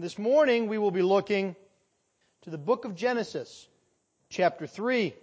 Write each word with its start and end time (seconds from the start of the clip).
This 0.00 0.18
morning 0.18 0.68
we 0.68 0.78
will 0.78 0.90
be 0.90 1.02
looking 1.02 1.54
to 2.42 2.50
the 2.50 2.56
book 2.56 2.86
of 2.86 2.94
Genesis, 2.94 3.68
chapter 4.30 4.66
3. 4.66 5.14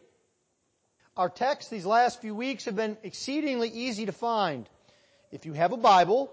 Our 1.16 1.30
text 1.30 1.72
these 1.72 1.85
last 1.85 2.22
few 2.22 2.35
weeks 2.35 2.66
have 2.66 2.76
been 2.76 2.95
exceedingly 3.02 3.70
easy 3.70 4.05
to 4.05 4.12
find. 4.12 4.70
If 5.32 5.48
you 5.48 5.54
have 5.54 5.71
a 5.71 5.77
Bible, 5.77 6.32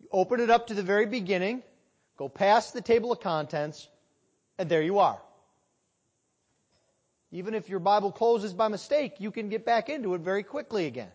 you 0.00 0.08
open 0.10 0.40
it 0.40 0.50
up 0.50 0.66
to 0.66 0.74
the 0.74 0.82
very 0.82 1.06
beginning, 1.06 1.62
go 2.16 2.28
past 2.28 2.74
the 2.74 2.80
table 2.80 3.12
of 3.12 3.20
contents, 3.20 3.86
and 4.58 4.68
there 4.68 4.82
you 4.82 4.98
are. 4.98 5.22
Even 7.30 7.54
if 7.54 7.68
your 7.68 7.78
Bible 7.78 8.10
closes 8.10 8.52
by 8.52 8.66
mistake, 8.66 9.20
you 9.20 9.30
can 9.30 9.50
get 9.50 9.64
back 9.64 9.88
into 9.88 10.14
it 10.14 10.20
very 10.20 10.42
quickly 10.42 10.86
again. 10.86 11.12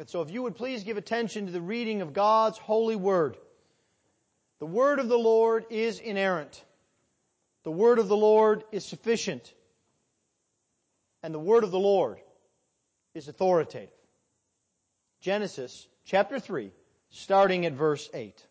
And 0.00 0.10
so 0.10 0.22
if 0.22 0.32
you 0.32 0.42
would 0.42 0.56
please 0.56 0.82
give 0.82 0.96
attention 0.96 1.46
to 1.46 1.52
the 1.52 1.60
reading 1.60 2.02
of 2.02 2.12
God's 2.12 2.58
holy 2.58 2.96
word. 2.96 3.36
The 4.58 4.66
word 4.66 4.98
of 4.98 5.08
the 5.08 5.18
Lord 5.18 5.66
is 5.70 6.00
inerrant. 6.00 6.64
The 7.62 7.70
word 7.70 7.98
of 7.98 8.08
the 8.08 8.16
Lord 8.16 8.64
is 8.72 8.84
sufficient. 8.84 9.52
And 11.22 11.34
the 11.34 11.38
word 11.38 11.64
of 11.64 11.70
the 11.70 11.78
Lord 11.78 12.18
is 13.14 13.28
authoritative. 13.28 13.90
Genesis 15.20 15.86
chapter 16.04 16.40
3, 16.40 16.72
starting 17.10 17.66
at 17.66 17.72
verse 17.72 18.08
8. 18.12 18.46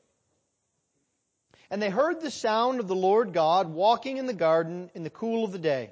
And 1.69 1.81
they 1.81 1.89
heard 1.89 2.21
the 2.21 2.31
sound 2.31 2.79
of 2.79 2.87
the 2.87 2.95
Lord 2.95 3.33
God 3.33 3.67
walking 3.67 4.17
in 4.17 4.25
the 4.25 4.33
garden 4.33 4.89
in 4.93 5.03
the 5.03 5.09
cool 5.09 5.43
of 5.43 5.51
the 5.51 5.59
day. 5.59 5.91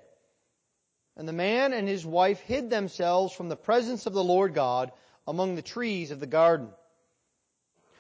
And 1.18 1.28
the 1.28 1.34
man 1.34 1.74
and 1.74 1.88
his 1.88 2.06
wife 2.06 2.40
hid 2.42 2.70
themselves 2.70 3.34
from 3.34 3.50
the 3.50 3.56
presence 3.56 4.06
of 4.06 4.14
the 4.14 4.24
Lord 4.24 4.54
God 4.54 4.92
among 5.28 5.56
the 5.56 5.62
trees 5.62 6.12
of 6.12 6.20
the 6.20 6.28
garden. 6.28 6.70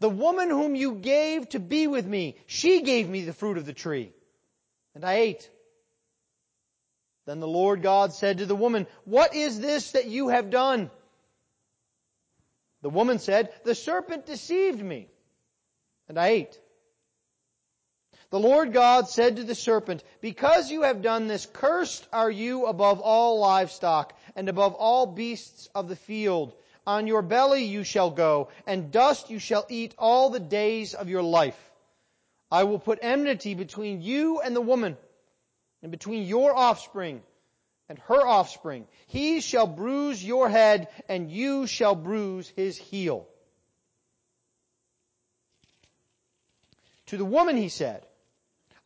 The 0.00 0.10
woman 0.10 0.48
whom 0.50 0.74
you 0.74 0.94
gave 0.94 1.48
to 1.50 1.60
be 1.60 1.86
with 1.86 2.06
me, 2.06 2.36
she 2.46 2.82
gave 2.82 3.08
me 3.08 3.22
the 3.22 3.32
fruit 3.32 3.58
of 3.58 3.66
the 3.66 3.72
tree, 3.72 4.12
and 4.94 5.04
I 5.04 5.14
ate. 5.14 5.50
Then 7.26 7.40
the 7.40 7.48
Lord 7.48 7.82
God 7.82 8.12
said 8.12 8.38
to 8.38 8.46
the 8.46 8.56
woman, 8.56 8.86
What 9.04 9.34
is 9.34 9.60
this 9.60 9.92
that 9.92 10.06
you 10.06 10.28
have 10.28 10.50
done? 10.50 10.90
The 12.82 12.90
woman 12.90 13.18
said, 13.18 13.52
The 13.64 13.74
serpent 13.74 14.24
deceived 14.24 14.82
me, 14.82 15.08
and 16.08 16.18
I 16.18 16.28
ate. 16.28 16.60
The 18.30 18.38
Lord 18.38 18.72
God 18.72 19.08
said 19.08 19.36
to 19.36 19.44
the 19.44 19.54
serpent, 19.54 20.04
Because 20.20 20.70
you 20.70 20.82
have 20.82 21.02
done 21.02 21.26
this, 21.26 21.46
cursed 21.46 22.06
are 22.12 22.30
you 22.30 22.66
above 22.66 23.00
all 23.00 23.40
livestock 23.40 24.16
and 24.36 24.48
above 24.48 24.74
all 24.74 25.06
beasts 25.06 25.68
of 25.74 25.88
the 25.88 25.96
field. 25.96 26.54
On 26.88 27.06
your 27.06 27.20
belly 27.20 27.64
you 27.64 27.84
shall 27.84 28.10
go, 28.10 28.48
and 28.66 28.90
dust 28.90 29.28
you 29.28 29.38
shall 29.38 29.66
eat 29.68 29.94
all 29.98 30.30
the 30.30 30.40
days 30.40 30.94
of 30.94 31.10
your 31.10 31.22
life. 31.22 31.70
I 32.50 32.64
will 32.64 32.78
put 32.78 32.98
enmity 33.02 33.52
between 33.52 34.00
you 34.00 34.40
and 34.40 34.56
the 34.56 34.62
woman, 34.62 34.96
and 35.82 35.90
between 35.90 36.26
your 36.26 36.56
offspring 36.56 37.20
and 37.90 37.98
her 38.06 38.26
offspring. 38.26 38.86
He 39.06 39.42
shall 39.42 39.66
bruise 39.66 40.24
your 40.24 40.48
head, 40.48 40.88
and 41.10 41.30
you 41.30 41.66
shall 41.66 41.94
bruise 41.94 42.48
his 42.56 42.78
heel. 42.78 43.28
To 47.08 47.18
the 47.18 47.24
woman 47.26 47.58
he 47.58 47.68
said, 47.68 48.06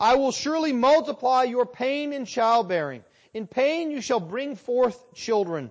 I 0.01 0.17
will 0.17 0.33
surely 0.33 0.73
multiply 0.73 1.45
your 1.45 1.67
pain 1.67 2.13
in 2.13 2.25
childbearing. 2.25 3.05
In 3.33 3.47
pain 3.47 3.93
you 3.93 4.01
shall 4.01 4.19
bring 4.19 4.57
forth 4.57 5.15
children. 5.15 5.71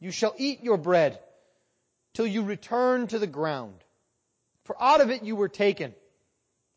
You 0.00 0.10
shall 0.10 0.34
eat 0.36 0.62
your 0.62 0.76
bread 0.76 1.18
till 2.14 2.26
you 2.26 2.42
return 2.42 3.06
to 3.08 3.18
the 3.18 3.26
ground. 3.26 3.74
For 4.64 4.76
out 4.80 5.00
of 5.00 5.10
it 5.10 5.22
you 5.22 5.36
were 5.36 5.48
taken. 5.48 5.94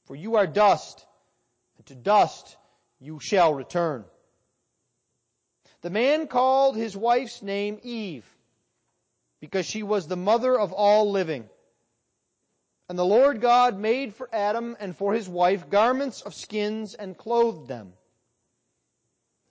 For 0.06 0.16
you 0.16 0.36
are 0.36 0.48
dust, 0.48 1.06
and 1.78 1.86
to 1.88 1.96
dust 1.96 2.58
you 3.00 3.20
shall 3.20 3.54
return. 3.54 4.06
The 5.82 5.90
man 5.90 6.28
called 6.28 6.76
his 6.76 6.96
wife's 6.96 7.42
name 7.42 7.80
Eve, 7.84 8.26
because 9.40 9.66
she 9.66 9.84
was 9.84 10.08
the 10.08 10.16
mother 10.16 10.58
of 10.58 10.74
all 10.74 11.12
living. 11.12 11.50
And 12.88 13.00
the 13.00 13.06
Lord 13.06 13.42
God 13.42 13.80
made 13.80 14.14
for 14.14 14.30
Adam 14.34 14.76
and 14.80 14.96
for 14.96 15.14
his 15.14 15.30
wife 15.30 15.70
garments 15.70 16.22
of 16.22 16.34
skins 16.34 16.94
and 16.94 17.18
clothed 17.18 17.68
them. 17.68 17.94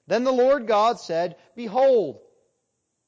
Then 0.07 0.25
the 0.25 0.33
Lord 0.33 0.67
God 0.67 1.01
said, 1.01 1.37
Behold, 1.57 2.21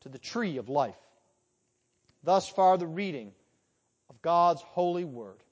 to 0.00 0.08
the 0.08 0.18
tree 0.18 0.56
of 0.58 0.68
life. 0.68 0.96
Thus 2.22 2.48
far 2.48 2.76
the 2.76 2.86
reading 2.86 3.32
of 4.10 4.20
God's 4.22 4.62
holy 4.62 5.04
word. 5.04 5.42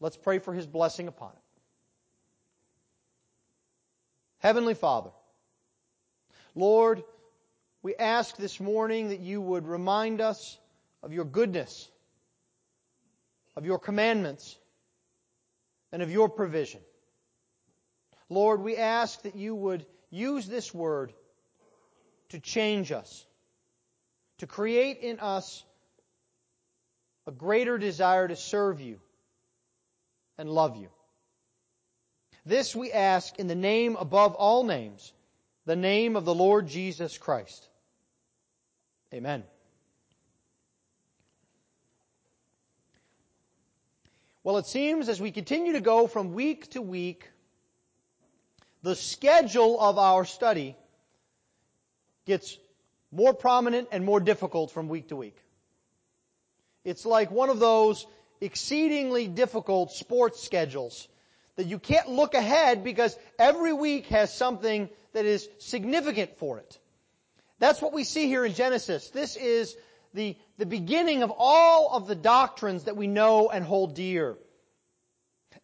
Let's 0.00 0.16
pray 0.16 0.38
for 0.38 0.54
his 0.54 0.66
blessing 0.66 1.08
upon 1.08 1.30
it. 1.30 1.36
Heavenly 4.38 4.74
Father, 4.74 5.10
Lord, 6.54 7.02
we 7.82 7.94
ask 7.94 8.36
this 8.36 8.58
morning 8.58 9.08
that 9.08 9.20
you 9.20 9.40
would 9.40 9.66
remind 9.66 10.20
us 10.20 10.58
of 11.02 11.12
your 11.12 11.24
goodness, 11.24 11.90
of 13.56 13.64
your 13.64 13.78
commandments, 13.78 14.56
and 15.92 16.02
of 16.02 16.10
your 16.10 16.28
provision. 16.28 16.80
Lord, 18.28 18.62
we 18.62 18.76
ask 18.76 19.22
that 19.22 19.34
you 19.34 19.54
would 19.54 19.84
use 20.10 20.46
this 20.46 20.72
word 20.72 21.12
to 22.30 22.40
change 22.40 22.90
us, 22.92 23.24
to 24.38 24.46
create 24.46 24.98
in 24.98 25.20
us 25.20 25.64
a 27.26 27.32
greater 27.32 27.78
desire 27.78 28.26
to 28.26 28.36
serve 28.36 28.80
you 28.80 28.98
and 30.38 30.48
love 30.48 30.76
you. 30.76 30.88
This 32.46 32.74
we 32.74 32.90
ask 32.90 33.38
in 33.38 33.46
the 33.46 33.54
name 33.54 33.96
above 33.96 34.34
all 34.34 34.64
names, 34.64 35.12
the 35.66 35.76
name 35.76 36.16
of 36.16 36.24
the 36.24 36.34
Lord 36.34 36.66
Jesus 36.66 37.18
Christ. 37.18 37.68
Amen. 39.12 39.44
Well, 44.42 44.56
it 44.56 44.66
seems 44.66 45.08
as 45.08 45.20
we 45.20 45.32
continue 45.32 45.74
to 45.74 45.80
go 45.80 46.06
from 46.06 46.32
week 46.32 46.70
to 46.70 46.80
week, 46.80 47.28
the 48.82 48.96
schedule 48.96 49.78
of 49.78 49.98
our 49.98 50.24
study 50.24 50.76
gets 52.26 52.56
more 53.12 53.34
prominent 53.34 53.88
and 53.92 54.04
more 54.04 54.20
difficult 54.20 54.70
from 54.70 54.88
week 54.88 55.08
to 55.08 55.16
week. 55.16 55.36
It's 56.84 57.04
like 57.04 57.30
one 57.30 57.50
of 57.50 57.58
those 57.58 58.06
exceedingly 58.40 59.26
difficult 59.28 59.92
sports 59.92 60.42
schedules 60.42 61.08
That 61.56 61.66
you 61.66 61.78
can't 61.78 62.08
look 62.08 62.34
ahead 62.34 62.84
because 62.84 63.16
every 63.38 63.72
week 63.72 64.06
has 64.06 64.32
something 64.32 64.88
that 65.12 65.26
is 65.26 65.48
significant 65.58 66.38
for 66.38 66.58
it. 66.58 66.78
That's 67.58 67.82
what 67.82 67.92
we 67.92 68.04
see 68.04 68.28
here 68.28 68.46
in 68.46 68.54
Genesis. 68.54 69.10
This 69.10 69.36
is 69.36 69.76
the, 70.14 70.36
the 70.56 70.64
beginning 70.64 71.22
of 71.22 71.32
all 71.36 71.90
of 71.92 72.06
the 72.06 72.14
doctrines 72.14 72.84
that 72.84 72.96
we 72.96 73.06
know 73.06 73.50
and 73.50 73.64
hold 73.64 73.94
dear. 73.94 74.38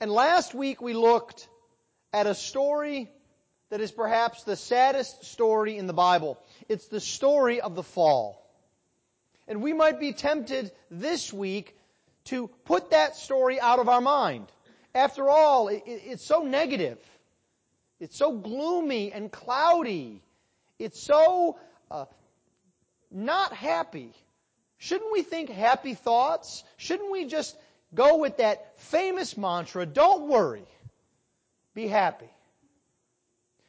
And 0.00 0.10
last 0.10 0.54
week 0.54 0.82
we 0.82 0.92
looked 0.92 1.48
at 2.12 2.26
a 2.26 2.34
story 2.34 3.10
that 3.70 3.80
is 3.80 3.90
perhaps 3.90 4.42
the 4.44 4.56
saddest 4.56 5.24
story 5.24 5.78
in 5.78 5.86
the 5.86 5.94
Bible. 5.94 6.38
It's 6.68 6.86
the 6.88 7.00
story 7.00 7.60
of 7.60 7.74
the 7.74 7.82
fall. 7.82 8.42
And 9.48 9.62
we 9.62 9.72
might 9.72 10.00
be 10.00 10.12
tempted 10.12 10.72
this 10.90 11.32
week 11.32 11.76
to 12.24 12.48
put 12.64 12.90
that 12.90 13.16
story 13.16 13.60
out 13.60 13.78
of 13.78 13.88
our 13.88 14.00
mind. 14.00 14.46
After 14.94 15.28
all, 15.28 15.68
it, 15.68 15.82
it's 15.86 16.24
so 16.24 16.42
negative. 16.42 16.98
It's 18.00 18.16
so 18.16 18.32
gloomy 18.32 19.12
and 19.12 19.30
cloudy. 19.30 20.20
It's 20.78 21.00
so 21.00 21.58
uh, 21.90 22.06
not 23.10 23.52
happy. 23.52 24.12
Shouldn't 24.78 25.12
we 25.12 25.22
think 25.22 25.48
happy 25.48 25.94
thoughts? 25.94 26.64
Shouldn't 26.76 27.10
we 27.10 27.26
just 27.26 27.56
go 27.94 28.18
with 28.18 28.38
that 28.38 28.78
famous 28.80 29.36
mantra, 29.36 29.86
don't 29.86 30.28
worry, 30.28 30.66
be 31.74 31.86
happy? 31.86 32.28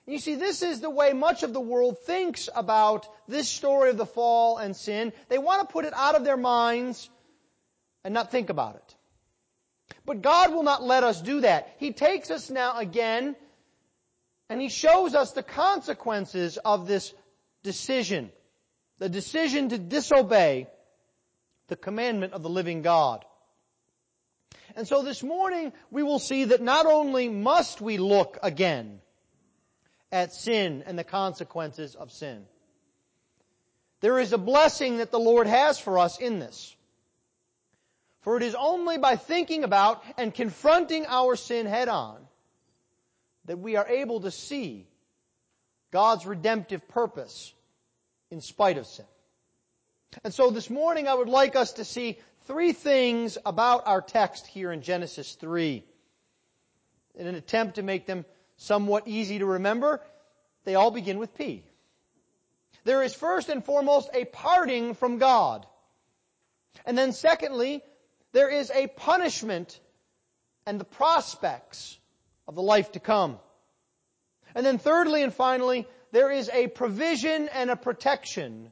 You 0.07 0.19
see, 0.19 0.35
this 0.35 0.63
is 0.63 0.79
the 0.79 0.89
way 0.89 1.11
much 1.11 1.43
of 1.43 1.51
the 1.51 1.59
world 1.59 1.99
thinks 1.99 2.47
about 2.55 3.09
this 3.27 3.49
story 3.49 3.89
of 3.89 3.97
the 3.97 4.05
fall 4.05 4.57
and 4.57 4.73
sin. 4.73 5.11
They 5.27 5.37
want 5.37 5.67
to 5.67 5.71
put 5.71 5.83
it 5.83 5.93
out 5.93 6.15
of 6.15 6.23
their 6.23 6.37
minds 6.37 7.09
and 8.05 8.13
not 8.13 8.31
think 8.31 8.49
about 8.49 8.75
it. 8.75 8.95
But 10.05 10.21
God 10.21 10.53
will 10.53 10.63
not 10.63 10.81
let 10.81 11.03
us 11.03 11.21
do 11.21 11.41
that. 11.41 11.75
He 11.77 11.91
takes 11.91 12.31
us 12.31 12.49
now 12.49 12.77
again 12.79 13.35
and 14.49 14.61
He 14.61 14.69
shows 14.69 15.13
us 15.13 15.33
the 15.33 15.43
consequences 15.43 16.57
of 16.57 16.87
this 16.87 17.13
decision. 17.63 18.31
The 18.99 19.09
decision 19.09 19.67
to 19.69 19.77
disobey 19.77 20.67
the 21.67 21.75
commandment 21.75 22.31
of 22.31 22.43
the 22.43 22.49
living 22.49 22.81
God. 22.81 23.25
And 24.73 24.87
so 24.87 25.03
this 25.03 25.21
morning 25.21 25.73
we 25.91 26.01
will 26.01 26.19
see 26.19 26.45
that 26.45 26.61
not 26.61 26.85
only 26.85 27.27
must 27.27 27.81
we 27.81 27.97
look 27.97 28.37
again 28.41 29.01
at 30.11 30.33
sin 30.33 30.83
and 30.85 30.97
the 30.97 31.03
consequences 31.03 31.95
of 31.95 32.11
sin, 32.11 32.45
there 34.01 34.19
is 34.19 34.33
a 34.33 34.37
blessing 34.37 34.97
that 34.97 35.11
the 35.11 35.19
Lord 35.19 35.47
has 35.47 35.79
for 35.79 35.99
us 35.99 36.19
in 36.19 36.39
this. 36.39 36.75
For 38.21 38.37
it 38.37 38.43
is 38.43 38.55
only 38.55 38.97
by 38.97 39.15
thinking 39.15 39.63
about 39.63 40.03
and 40.17 40.33
confronting 40.33 41.05
our 41.07 41.35
sin 41.35 41.65
head 41.65 41.87
on 41.87 42.17
that 43.45 43.59
we 43.59 43.75
are 43.77 43.87
able 43.87 44.19
to 44.21 44.31
see 44.31 44.85
God's 45.91 46.25
redemptive 46.25 46.87
purpose 46.89 47.53
in 48.29 48.41
spite 48.41 48.77
of 48.77 48.85
sin. 48.85 49.05
And 50.23 50.33
so 50.33 50.51
this 50.51 50.69
morning 50.69 51.07
I 51.07 51.13
would 51.13 51.29
like 51.29 51.55
us 51.55 51.73
to 51.73 51.85
see 51.85 52.19
three 52.45 52.73
things 52.73 53.37
about 53.45 53.87
our 53.87 54.01
text 54.01 54.47
here 54.47 54.71
in 54.71 54.81
Genesis 54.81 55.33
3. 55.35 55.83
In 57.15 57.27
an 57.27 57.35
attempt 57.35 57.75
to 57.75 57.83
make 57.83 58.05
them 58.05 58.25
somewhat 58.57 59.07
easy 59.07 59.39
to 59.39 59.45
remember, 59.45 60.01
they 60.65 60.75
all 60.75 60.91
begin 60.91 61.17
with 61.19 61.35
P. 61.35 61.63
There 62.83 63.03
is 63.03 63.13
first 63.13 63.49
and 63.49 63.63
foremost 63.63 64.09
a 64.13 64.25
parting 64.25 64.93
from 64.93 65.17
God. 65.17 65.65
And 66.85 66.97
then 66.97 67.11
secondly, 67.11 67.83
there 68.33 68.49
is 68.49 68.71
a 68.71 68.87
punishment 68.87 69.79
and 70.65 70.79
the 70.79 70.85
prospects 70.85 71.97
of 72.47 72.55
the 72.55 72.61
life 72.61 72.91
to 72.93 72.99
come. 72.99 73.39
And 74.55 74.65
then 74.65 74.77
thirdly 74.77 75.23
and 75.23 75.33
finally, 75.33 75.87
there 76.11 76.31
is 76.31 76.49
a 76.49 76.67
provision 76.67 77.49
and 77.49 77.69
a 77.69 77.75
protection 77.75 78.71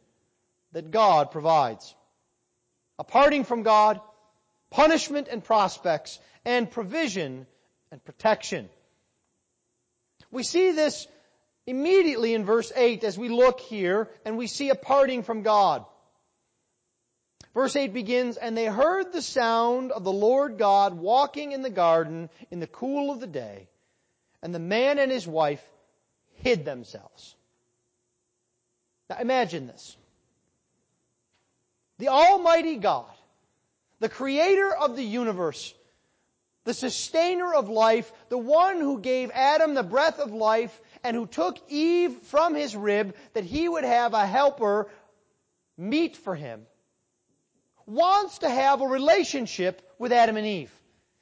that 0.72 0.92
God 0.92 1.32
provides. 1.32 1.94
A 2.98 3.04
parting 3.04 3.44
from 3.44 3.64
God, 3.64 4.00
punishment 4.72 5.28
and 5.30 5.44
prospects, 5.44 6.20
and 6.44 6.70
provision 6.70 7.48
and 7.92 8.04
protection. 8.04 8.70
We 10.36 10.44
see 10.44 10.74
this 10.74 11.08
immediately 11.66 12.34
in 12.34 12.44
verse 12.44 12.70
8 12.76 13.06
as 13.06 13.18
we 13.18 13.30
look 13.30 13.62
here 13.62 14.10
and 14.26 14.38
we 14.38 14.48
see 14.48 14.70
a 14.70 14.76
parting 14.76 15.24
from 15.24 15.44
God. 15.44 15.86
Verse 17.54 17.74
8 17.74 17.94
begins, 17.94 18.36
And 18.36 18.58
they 18.58 18.66
heard 18.66 19.14
the 19.14 19.22
sound 19.22 19.94
of 19.94 20.04
the 20.04 20.12
Lord 20.12 20.58
God 20.58 20.94
walking 20.94 21.54
in 21.54 21.62
the 21.62 21.70
garden 21.70 22.30
in 22.52 22.60
the 22.60 22.68
cool 22.68 23.14
of 23.14 23.22
the 23.22 23.28
day, 23.28 23.70
and 24.44 24.54
the 24.54 24.60
man 24.60 25.00
and 25.00 25.10
his 25.10 25.26
wife 25.26 25.64
hid 26.34 26.66
themselves. 26.66 27.34
Now 29.10 29.20
imagine 29.22 29.68
this. 29.68 29.96
The 31.98 32.10
Almighty 32.10 32.76
God, 32.76 33.16
the 34.02 34.10
creator 34.10 34.76
of 34.76 34.98
the 34.98 35.06
universe, 35.06 35.74
the 36.66 36.74
sustainer 36.74 37.54
of 37.54 37.70
life, 37.70 38.12
the 38.30 38.38
one 38.38 38.80
who 38.82 39.00
gave 39.00 39.32
Adam 39.32 39.76
the 39.76 39.84
breath 39.84 40.20
of 40.20 40.34
life 40.34 40.82
and 41.04 41.16
who 41.16 41.28
took 41.28 41.60
Eve 41.70 42.18
from 42.24 42.56
his 42.56 42.76
rib 42.76 43.16
that 43.34 43.44
he 43.44 43.70
would 43.70 43.84
have 43.84 44.14
a 44.14 44.26
helper 44.26 44.90
meet 45.78 46.18
for 46.18 46.36
him, 46.36 46.66
wants 47.86 48.40
to 48.40 48.50
have 48.50 48.82
a 48.82 48.88
relationship 48.88 49.94
with 50.00 50.12
Adam 50.12 50.38
and 50.38 50.48
Eve. 50.48 50.72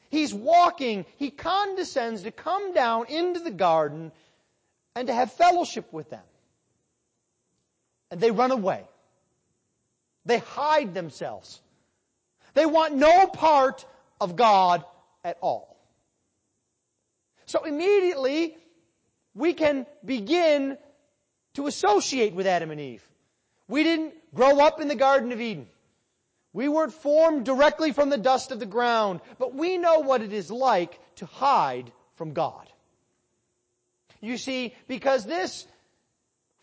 He's 0.09 0.33
walking, 0.33 1.05
he 1.17 1.29
condescends 1.29 2.23
to 2.23 2.31
come 2.31 2.73
down 2.73 3.07
into 3.07 3.41
the 3.41 3.51
garden 3.51 4.13
and 4.95 5.07
to 5.07 5.13
have 5.13 5.33
fellowship 5.33 5.91
with 5.91 6.09
them. 6.09 6.23
And 8.11 8.21
they 8.21 8.31
run 8.31 8.51
away. 8.51 8.83
They 10.25 10.37
hide 10.37 10.93
themselves. 10.93 11.59
They 12.53 12.65
want 12.65 12.95
no 12.95 13.27
part 13.27 13.85
of 14.21 14.37
God 14.37 14.85
at 15.23 15.37
all. 15.41 15.77
So 17.45 17.63
immediately, 17.63 18.57
we 19.33 19.53
can 19.53 19.85
begin 20.03 20.77
to 21.55 21.67
associate 21.67 22.33
with 22.33 22.47
Adam 22.47 22.71
and 22.71 22.79
Eve. 22.79 23.03
We 23.67 23.83
didn't 23.83 24.13
grow 24.33 24.59
up 24.59 24.81
in 24.81 24.87
the 24.87 24.95
Garden 24.95 25.31
of 25.31 25.41
Eden. 25.41 25.67
We 26.51 26.67
weren't 26.67 26.93
formed 26.93 27.45
directly 27.45 27.91
from 27.91 28.09
the 28.09 28.17
dust 28.17 28.51
of 28.51 28.59
the 28.59 28.65
ground, 28.65 29.21
but 29.39 29.55
we 29.55 29.77
know 29.77 29.99
what 29.99 30.21
it 30.21 30.33
is 30.33 30.51
like 30.51 30.99
to 31.15 31.25
hide 31.25 31.91
from 32.15 32.33
God. 32.33 32.69
You 34.21 34.37
see, 34.37 34.73
because 34.87 35.25
this 35.25 35.67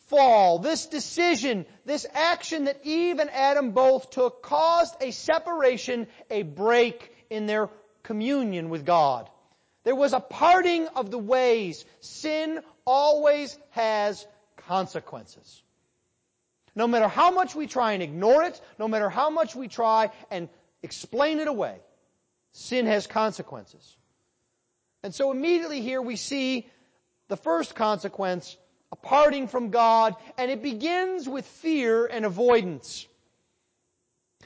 fall, 0.07 0.59
this 0.59 0.87
decision, 0.87 1.67
this 1.85 2.07
action 2.15 2.65
that 2.65 2.81
Eve 2.85 3.19
and 3.19 3.31
Adam 3.31 3.73
both 3.73 4.11
took 4.11 4.43
caused 4.43 4.95
a 5.01 5.11
separation, 5.11 6.07
a 6.31 6.43
break 6.43 7.13
in 7.29 7.47
their 7.47 7.69
communion 8.03 8.71
with 8.71 8.85
God. 8.85 9.29
There 9.85 9.95
was 9.95 10.13
a 10.13 10.21
parting 10.21 10.89
of 10.89 11.11
the 11.11 11.19
ways. 11.19 11.85
Sin 12.01 12.61
always 12.85 13.59
has 13.71 14.27
consequences. 14.57 15.63
No 16.75 16.87
matter 16.87 17.09
how 17.09 17.31
much 17.31 17.55
we 17.55 17.67
try 17.67 17.93
and 17.93 18.03
ignore 18.03 18.45
it, 18.45 18.61
no 18.79 18.89
matter 18.89 19.09
how 19.09 19.31
much 19.31 19.55
we 19.55 19.69
try 19.69 20.11
and 20.31 20.49
explain 20.83 21.41
it 21.41 21.49
away, 21.49 21.79
sin 22.53 22.87
has 22.87 23.07
consequences. 23.07 23.97
And 25.03 25.15
so 25.15 25.31
immediately 25.31 25.81
here 25.81 26.03
we 26.03 26.17
see 26.17 26.67
the 27.29 27.37
first 27.37 27.75
consequence 27.75 28.57
a 28.93 28.97
parting 28.97 29.47
from 29.47 29.71
God, 29.71 30.17
and 30.37 30.51
it 30.51 30.63
begins 30.63 31.29
with 31.29 31.47
fear 31.47 32.07
and 32.07 32.25
avoidance. 32.25 33.07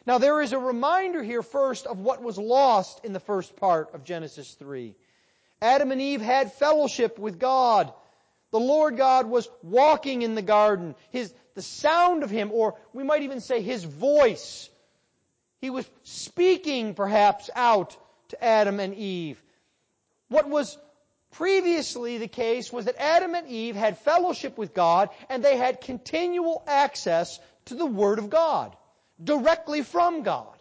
Now 0.06 0.18
there 0.18 0.42
is 0.42 0.52
a 0.52 0.58
reminder 0.58 1.22
here 1.22 1.42
first 1.42 1.86
of 1.86 1.98
what 1.98 2.22
was 2.22 2.38
lost 2.38 3.04
in 3.04 3.12
the 3.12 3.20
first 3.20 3.56
part 3.56 3.94
of 3.94 4.04
Genesis 4.04 4.52
3. 4.54 4.94
Adam 5.62 5.92
and 5.92 6.00
Eve 6.00 6.20
had 6.20 6.52
fellowship 6.52 7.18
with 7.18 7.38
God. 7.38 7.92
The 8.50 8.60
Lord 8.60 8.96
God 8.96 9.26
was 9.26 9.48
walking 9.62 10.22
in 10.22 10.34
the 10.34 10.42
garden. 10.42 10.94
His, 11.10 11.32
the 11.54 11.62
sound 11.62 12.22
of 12.22 12.30
Him, 12.30 12.50
or 12.52 12.74
we 12.92 13.02
might 13.02 13.22
even 13.22 13.40
say 13.40 13.62
His 13.62 13.84
voice. 13.84 14.68
He 15.60 15.70
was 15.70 15.88
speaking 16.02 16.94
perhaps 16.94 17.48
out 17.54 17.96
to 18.28 18.44
Adam 18.44 18.80
and 18.80 18.94
Eve. 18.94 19.42
What 20.28 20.48
was 20.48 20.76
Previously, 21.34 22.18
the 22.18 22.28
case 22.28 22.72
was 22.72 22.84
that 22.84 22.94
Adam 22.96 23.34
and 23.34 23.48
Eve 23.48 23.74
had 23.74 23.98
fellowship 23.98 24.56
with 24.56 24.72
God 24.72 25.10
and 25.28 25.42
they 25.42 25.56
had 25.56 25.80
continual 25.80 26.62
access 26.68 27.40
to 27.64 27.74
the 27.74 27.86
Word 27.86 28.20
of 28.20 28.30
God, 28.30 28.76
directly 29.22 29.82
from 29.82 30.22
God. 30.22 30.56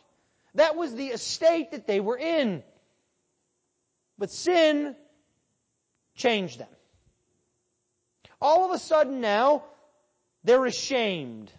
That 0.55 0.75
was 0.75 0.93
the 0.93 1.07
estate 1.07 1.72
that 1.72 1.88
they 1.88 2.00
were 2.00 2.17
in. 2.17 2.63
But 4.17 4.31
sin 4.31 4.95
changed 6.15 6.60
them. 6.60 6.67
All 8.39 8.65
of 8.65 8.72
a 8.72 8.79
sudden 8.79 9.22
now, 9.22 9.63
they're 10.43 10.65
ashamed. 10.65 11.51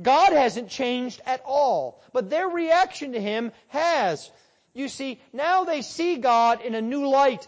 God 0.00 0.32
hasn't 0.32 0.70
changed 0.70 1.20
at 1.26 1.42
all, 1.44 2.02
but 2.12 2.30
their 2.30 2.48
reaction 2.48 3.12
to 3.12 3.20
Him 3.20 3.52
has. 3.68 4.30
You 4.72 4.88
see, 4.88 5.20
now 5.32 5.64
they 5.64 5.82
see 5.82 6.16
God 6.16 6.62
in 6.62 6.74
a 6.74 6.80
new 6.80 7.08
light 7.08 7.46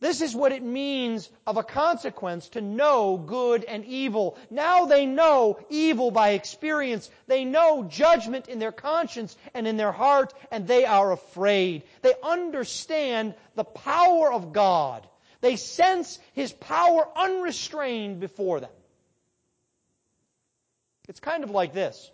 This 0.00 0.20
is 0.20 0.34
what 0.34 0.52
it 0.52 0.62
means 0.62 1.28
of 1.44 1.56
a 1.56 1.64
consequence 1.64 2.50
to 2.50 2.60
know 2.60 3.16
good 3.16 3.64
and 3.64 3.84
evil. 3.84 4.38
Now 4.48 4.84
they 4.84 5.06
know 5.06 5.58
evil 5.70 6.12
by 6.12 6.30
experience. 6.30 7.10
They 7.26 7.44
know 7.44 7.82
judgment 7.82 8.46
in 8.46 8.60
their 8.60 8.70
conscience 8.70 9.36
and 9.54 9.66
in 9.66 9.76
their 9.76 9.90
heart, 9.90 10.34
and 10.52 10.68
they 10.68 10.84
are 10.84 11.10
afraid. 11.10 11.82
They 12.02 12.14
understand 12.22 13.34
the 13.56 13.64
power 13.64 14.32
of 14.32 14.52
God. 14.52 15.04
They 15.40 15.56
sense 15.56 16.20
His 16.32 16.52
power 16.52 17.08
unrestrained 17.16 18.20
before 18.20 18.60
them. 18.60 18.70
It's 21.08 21.20
kind 21.20 21.42
of 21.42 21.50
like 21.50 21.72
this. 21.72 22.08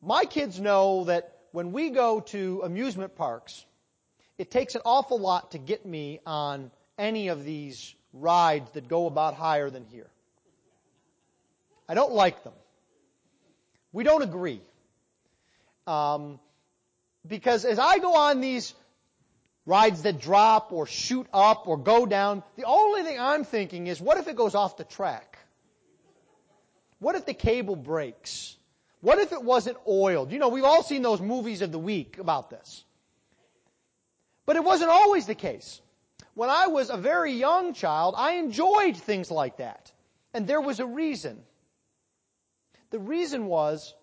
My 0.00 0.24
kids 0.24 0.60
know 0.60 1.04
that 1.04 1.36
when 1.50 1.72
we 1.72 1.90
go 1.90 2.20
to 2.20 2.62
amusement 2.64 3.16
parks, 3.16 3.64
it 4.42 4.50
takes 4.50 4.74
an 4.74 4.80
awful 4.84 5.20
lot 5.20 5.52
to 5.52 5.58
get 5.58 5.86
me 5.86 6.18
on 6.26 6.72
any 6.98 7.28
of 7.28 7.44
these 7.44 7.94
rides 8.12 8.68
that 8.72 8.88
go 8.88 9.06
about 9.06 9.34
higher 9.34 9.70
than 9.70 9.84
here. 9.84 10.08
I 11.88 11.94
don't 11.94 12.10
like 12.10 12.42
them. 12.42 12.52
We 13.92 14.02
don't 14.02 14.22
agree. 14.22 14.60
Um, 15.86 16.40
because 17.24 17.64
as 17.64 17.78
I 17.78 18.00
go 18.00 18.16
on 18.16 18.40
these 18.40 18.74
rides 19.64 20.02
that 20.02 20.20
drop 20.20 20.72
or 20.72 20.88
shoot 20.88 21.28
up 21.32 21.68
or 21.68 21.76
go 21.76 22.04
down, 22.04 22.42
the 22.56 22.64
only 22.64 23.04
thing 23.04 23.20
I'm 23.20 23.44
thinking 23.44 23.86
is, 23.86 24.00
what 24.00 24.18
if 24.18 24.26
it 24.26 24.34
goes 24.34 24.56
off 24.56 24.76
the 24.76 24.82
track? 24.82 25.38
What 26.98 27.14
if 27.14 27.26
the 27.26 27.34
cable 27.34 27.76
breaks? 27.76 28.56
What 29.02 29.20
if 29.20 29.30
it 29.30 29.44
wasn't 29.44 29.76
oiled? 29.86 30.32
You 30.32 30.40
know, 30.40 30.48
we've 30.48 30.64
all 30.64 30.82
seen 30.82 31.02
those 31.02 31.20
movies 31.20 31.62
of 31.62 31.70
the 31.70 31.78
week 31.78 32.18
about 32.18 32.50
this. 32.50 32.82
But 34.46 34.56
it 34.56 34.64
wasn't 34.64 34.90
always 34.90 35.26
the 35.26 35.34
case. 35.34 35.80
When 36.34 36.50
I 36.50 36.66
was 36.68 36.90
a 36.90 36.96
very 36.96 37.32
young 37.32 37.74
child, 37.74 38.14
I 38.16 38.32
enjoyed 38.32 38.96
things 38.96 39.30
like 39.30 39.58
that. 39.58 39.92
And 40.34 40.46
there 40.46 40.60
was 40.60 40.80
a 40.80 40.86
reason. 40.86 41.42
The 42.90 42.98
reason 42.98 43.46
was, 43.46 43.94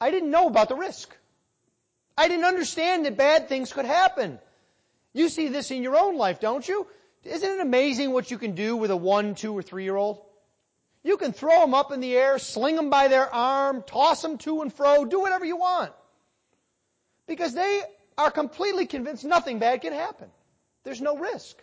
I 0.00 0.10
didn't 0.10 0.30
know 0.30 0.46
about 0.46 0.68
the 0.68 0.76
risk. 0.76 1.14
I 2.16 2.28
didn't 2.28 2.44
understand 2.44 3.04
that 3.04 3.16
bad 3.16 3.48
things 3.48 3.72
could 3.72 3.84
happen. 3.84 4.38
You 5.12 5.28
see 5.28 5.48
this 5.48 5.70
in 5.70 5.82
your 5.82 5.96
own 5.96 6.16
life, 6.16 6.40
don't 6.40 6.66
you? 6.66 6.86
Isn't 7.24 7.50
it 7.50 7.60
amazing 7.60 8.12
what 8.12 8.30
you 8.30 8.38
can 8.38 8.54
do 8.54 8.76
with 8.76 8.90
a 8.90 8.96
one, 8.96 9.34
two, 9.34 9.56
or 9.56 9.62
three 9.62 9.84
year 9.84 9.96
old? 9.96 10.20
You 11.02 11.16
can 11.16 11.32
throw 11.32 11.60
them 11.60 11.74
up 11.74 11.92
in 11.92 12.00
the 12.00 12.16
air, 12.16 12.38
sling 12.38 12.76
them 12.76 12.90
by 12.90 13.08
their 13.08 13.32
arm, 13.32 13.82
toss 13.86 14.22
them 14.22 14.38
to 14.38 14.62
and 14.62 14.72
fro, 14.72 15.04
do 15.04 15.20
whatever 15.20 15.44
you 15.44 15.56
want. 15.56 15.92
Because 17.26 17.54
they 17.54 17.82
are 18.16 18.30
completely 18.30 18.86
convinced 18.86 19.24
nothing 19.24 19.58
bad 19.58 19.80
can 19.80 19.92
happen. 19.92 20.28
There's 20.84 21.00
no 21.00 21.16
risk. 21.16 21.56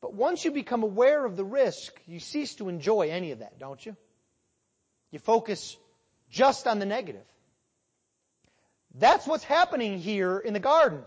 But 0.00 0.14
once 0.14 0.44
you 0.44 0.50
become 0.50 0.82
aware 0.82 1.24
of 1.24 1.36
the 1.36 1.44
risk, 1.44 1.92
you 2.06 2.20
cease 2.20 2.54
to 2.56 2.68
enjoy 2.68 3.10
any 3.10 3.32
of 3.32 3.40
that, 3.40 3.58
don't 3.58 3.84
you? 3.84 3.96
You 5.10 5.18
focus 5.18 5.76
just 6.30 6.66
on 6.66 6.78
the 6.78 6.86
negative. 6.86 7.24
That's 8.94 9.26
what's 9.26 9.44
happening 9.44 9.98
here 9.98 10.38
in 10.38 10.54
the 10.54 10.60
garden. 10.60 11.02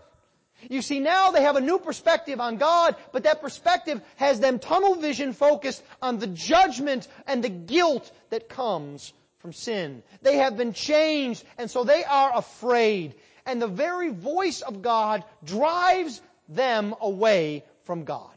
You 0.68 0.82
see, 0.82 1.00
now 1.00 1.30
they 1.30 1.42
have 1.42 1.56
a 1.56 1.60
new 1.60 1.78
perspective 1.78 2.40
on 2.40 2.58
God, 2.58 2.96
but 3.12 3.22
that 3.22 3.40
perspective 3.40 4.02
has 4.16 4.40
them 4.40 4.58
tunnel 4.58 4.94
vision 4.96 5.32
focused 5.32 5.82
on 6.02 6.18
the 6.18 6.26
judgment 6.26 7.08
and 7.26 7.42
the 7.42 7.48
guilt 7.48 8.10
that 8.28 8.48
comes 8.48 9.12
from 9.38 9.52
sin. 9.52 10.02
They 10.20 10.36
have 10.36 10.56
been 10.56 10.74
changed, 10.74 11.44
and 11.56 11.70
so 11.70 11.84
they 11.84 12.04
are 12.04 12.36
afraid 12.36 13.14
and 13.46 13.60
the 13.60 13.68
very 13.68 14.10
voice 14.10 14.62
of 14.62 14.82
God 14.82 15.24
drives 15.44 16.20
them 16.48 16.94
away 17.00 17.64
from 17.84 18.04
God. 18.04 18.32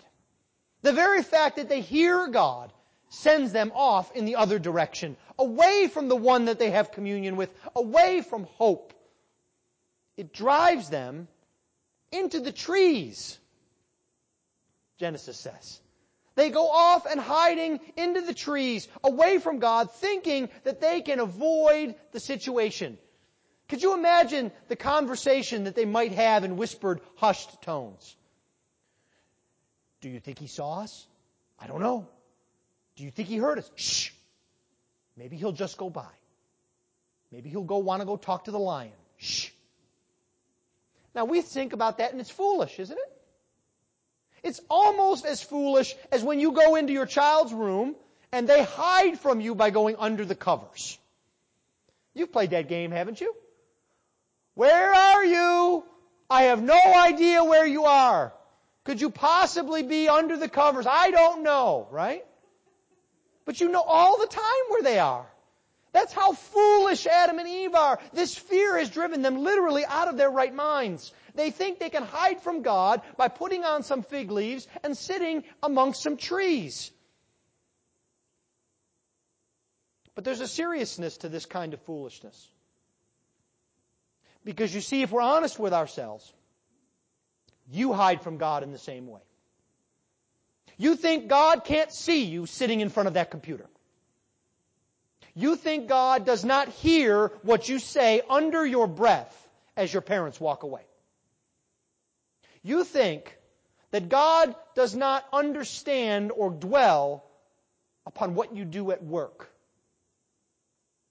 The 0.82 0.94
very 0.94 1.24
fact 1.24 1.58
that 1.58 1.70
they 1.70 1.82
hear 1.82 2.28
God 2.28 2.72
sends 3.10 3.52
them 3.52 3.72
off 3.76 4.12
in 4.16 4.26
the 4.26 4.36
other 4.36 4.60
direction, 4.60 5.16
away 5.38 5.88
from 5.88 6.10
the 6.10 6.16
one 6.16 6.46
that 6.46 6.60
they 6.60 6.72
have 6.72 6.92
communion 6.92 7.36
with, 7.36 7.54
away 7.76 8.22
from 8.22 8.44
hope. 8.44 8.94
It 10.18 10.34
drives 10.34 10.90
them 10.90 11.28
into 12.12 12.40
the 12.40 12.52
trees, 12.52 13.38
Genesis 15.00 15.38
says. 15.38 15.80
They 16.36 16.50
go 16.50 16.68
off 16.68 17.06
and 17.06 17.20
hiding 17.20 17.80
into 17.96 18.22
the 18.22 18.34
trees, 18.34 18.88
away 19.04 19.38
from 19.38 19.60
God, 19.60 19.92
thinking 19.92 20.50
that 20.64 20.82
they 20.82 21.02
can 21.02 21.20
avoid 21.20 21.96
the 22.12 22.20
situation. 22.20 22.98
Could 23.70 23.82
you 23.82 23.94
imagine 23.94 24.52
the 24.68 24.76
conversation 24.76 25.64
that 25.66 25.76
they 25.76 25.86
might 25.86 26.12
have 26.12 26.44
in 26.44 26.58
whispered, 26.58 27.02
hushed 27.16 27.62
tones? 27.62 28.16
Do 30.02 30.10
you 30.10 30.20
think 30.20 30.38
he 30.38 30.48
saw 30.48 30.82
us? 30.82 31.08
I 31.60 31.68
don't 31.68 31.82
know. 31.82 32.08
Do 32.96 33.04
you 33.04 33.12
think 33.12 33.30
he 33.30 33.38
heard 33.38 33.60
us? 33.60 33.72
Shh. 33.76 34.12
Maybe 35.16 35.38
he'll 35.38 35.54
just 35.54 35.78
go 35.78 35.90
by. 35.90 36.12
Maybe 37.32 37.50
he'll 37.50 37.64
go 37.64 37.78
want 37.78 38.02
to 38.02 38.06
go 38.06 38.18
talk 38.18 38.46
to 38.46 38.52
the 38.52 38.60
lion. 38.60 38.92
Shh. 39.18 39.50
Now 41.16 41.26
we 41.26 41.42
think 41.42 41.74
about 41.74 42.00
that 42.00 42.12
and 42.12 42.20
it's 42.20 42.30
foolish, 42.30 42.80
isn't 42.80 42.98
it? 42.98 43.14
It's 44.44 44.60
almost 44.70 45.26
as 45.26 45.42
foolish 45.42 45.96
as 46.12 46.22
when 46.22 46.40
you 46.40 46.52
go 46.52 46.76
into 46.76 46.92
your 46.92 47.06
child's 47.06 47.54
room 47.54 47.96
and 48.32 48.48
they 48.48 48.64
hide 48.64 49.20
from 49.20 49.40
you 49.40 49.56
by 49.56 49.70
going 49.70 49.96
under 49.98 50.26
the 50.26 50.36
covers. 50.36 50.98
You've 52.14 52.32
played 52.32 52.50
that 52.50 52.68
game, 52.68 52.92
haven't 52.92 53.22
you? 53.22 53.34
Where 54.56 54.94
are 54.94 55.26
you? 55.26 55.84
I 56.30 56.44
have 56.44 56.62
no 56.62 56.80
idea 56.96 57.44
where 57.44 57.66
you 57.66 57.86
are. 57.86 58.34
Could 58.84 59.02
you 59.02 59.10
possibly 59.10 59.84
be 59.84 60.10
under 60.10 60.38
the 60.38 60.50
covers? 60.50 60.86
I 60.88 61.12
don't 61.12 61.44
know, 61.44 61.88
right? 61.92 62.26
But 63.46 63.62
you 63.62 63.70
know 63.70 63.82
all 63.82 64.18
the 64.18 64.28
time 64.28 64.66
where 64.70 64.84
they 64.84 65.00
are. 65.00 65.26
That's 65.92 66.12
how 66.12 66.34
foolish 66.34 67.06
Adam 67.06 67.40
and 67.40 67.48
Eve 67.48 67.76
are. 67.76 68.00
This 68.14 68.36
fear 68.36 68.80
has 68.80 68.90
driven 68.90 69.22
them 69.22 69.44
literally 69.44 69.86
out 69.86 70.08
of 70.08 70.18
their 70.18 70.30
right 70.30 70.54
minds. 70.54 71.14
They 71.36 71.52
think 71.52 71.80
they 71.80 71.90
can 71.90 72.04
hide 72.04 72.42
from 72.42 72.62
God 72.62 73.02
by 73.16 73.28
putting 73.28 73.64
on 73.64 73.84
some 73.84 74.02
fig 74.02 74.32
leaves 74.32 74.68
and 74.84 74.98
sitting 74.98 75.44
amongst 75.62 76.02
some 76.02 76.18
trees. 76.18 76.92
But 80.16 80.24
there's 80.24 80.42
a 80.42 80.48
seriousness 80.48 81.18
to 81.18 81.30
this 81.30 81.46
kind 81.46 81.74
of 81.74 81.82
foolishness. 81.82 82.48
Because 84.46 84.74
you 84.74 84.82
see, 84.82 85.02
if 85.02 85.12
we're 85.12 85.22
honest 85.22 85.58
with 85.58 85.74
ourselves, 85.74 86.32
you 87.72 87.94
hide 87.94 88.22
from 88.22 88.38
God 88.38 88.64
in 88.64 88.72
the 88.72 88.78
same 88.78 89.08
way. 89.08 89.22
You 90.78 90.96
think 90.96 91.28
God 91.28 91.64
can't 91.64 91.92
see 91.92 92.26
you 92.26 92.46
sitting 92.46 92.82
in 92.82 92.90
front 92.90 93.08
of 93.08 93.14
that 93.14 93.32
computer. 93.32 93.68
You 95.36 95.56
think 95.56 95.88
God 95.88 96.26
does 96.26 96.44
not 96.44 96.70
hear 96.70 97.32
what 97.42 97.70
you 97.70 97.80
say 97.80 98.22
under 98.30 98.66
your 98.66 98.88
breath 98.88 99.36
as 99.76 99.92
your 99.92 100.02
parents 100.02 100.40
walk 100.40 100.64
away. 100.64 100.82
You 102.62 102.84
think 102.84 103.36
that 103.92 104.10
God 104.10 104.56
does 104.76 104.96
not 104.96 105.26
understand 105.34 106.32
or 106.32 106.50
dwell 106.50 107.24
upon 108.06 108.36
what 108.36 108.56
you 108.56 108.66
do 108.66 108.92
at 108.92 109.04
work. 109.04 109.50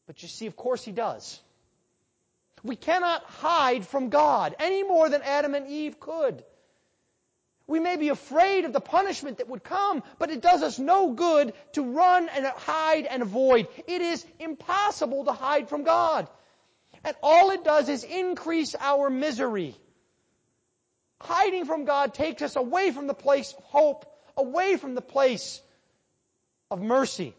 But 0.07 0.23
you 0.23 0.29
see, 0.29 0.47
of 0.47 0.57
course 0.57 0.85
He 0.85 0.93
does. 0.93 1.41
We 2.63 2.77
cannot 2.77 3.25
hide 3.25 3.87
from 3.87 4.09
God 4.09 4.55
any 4.59 4.83
more 4.83 5.09
than 5.09 5.23
Adam 5.23 5.55
and 5.55 5.67
Eve 5.69 5.99
could. 5.99 6.45
We 7.67 7.81
may 7.81 7.97
be 7.97 8.09
afraid 8.09 8.65
of 8.65 8.73
the 8.73 8.81
punishment 8.81 9.39
that 9.39 9.49
would 9.49 9.65
come, 9.65 10.03
but 10.19 10.31
it 10.31 10.43
does 10.43 10.63
us 10.63 10.79
no 10.79 11.13
good 11.13 11.55
to 11.73 11.83
run 11.83 12.29
and 12.29 12.45
hide 12.47 13.07
and 13.07 13.23
avoid. 13.23 13.69
It 13.87 14.03
is 14.03 14.25
impossible 14.39 15.25
to 15.25 15.33
hide 15.33 15.69
from 15.69 15.83
God. 15.83 16.29
And 17.05 17.17
all 17.23 17.51
it 17.51 17.65
does 17.65 17.89
is 17.89 18.05
increase 18.05 18.77
our 18.79 19.11
misery. 19.11 19.77
Hiding 21.21 21.65
from 21.67 21.85
God 21.85 22.15
takes 22.15 22.43
us 22.43 22.57
away 22.57 22.91
from 22.91 23.07
the 23.07 23.15
place 23.15 23.53
of 23.57 23.65
hope, 23.65 24.07
away 24.37 24.77
from 24.77 24.95
the 24.95 25.01
place 25.01 25.61
of 26.71 26.81
mercy. 26.81 27.35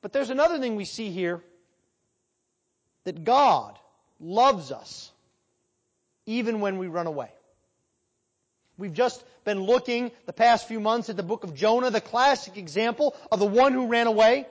But 0.00 0.12
there's 0.12 0.30
another 0.30 0.58
thing 0.58 0.76
we 0.76 0.84
see 0.84 1.10
here 1.10 1.42
that 3.04 3.24
God 3.24 3.78
loves 4.20 4.72
us 4.72 5.10
even 6.26 6.60
when 6.60 6.78
we 6.78 6.86
run 6.86 7.06
away. 7.06 7.30
We've 8.78 8.92
just 8.92 9.22
been 9.44 9.60
looking 9.60 10.10
the 10.26 10.32
past 10.32 10.68
few 10.68 10.80
months 10.80 11.10
at 11.10 11.16
the 11.16 11.22
book 11.22 11.44
of 11.44 11.54
Jonah, 11.54 11.90
the 11.90 12.00
classic 12.00 12.56
example 12.56 13.14
of 13.30 13.38
the 13.38 13.46
one 13.46 13.72
who 13.72 13.86
ran 13.86 14.06
away. 14.06 14.46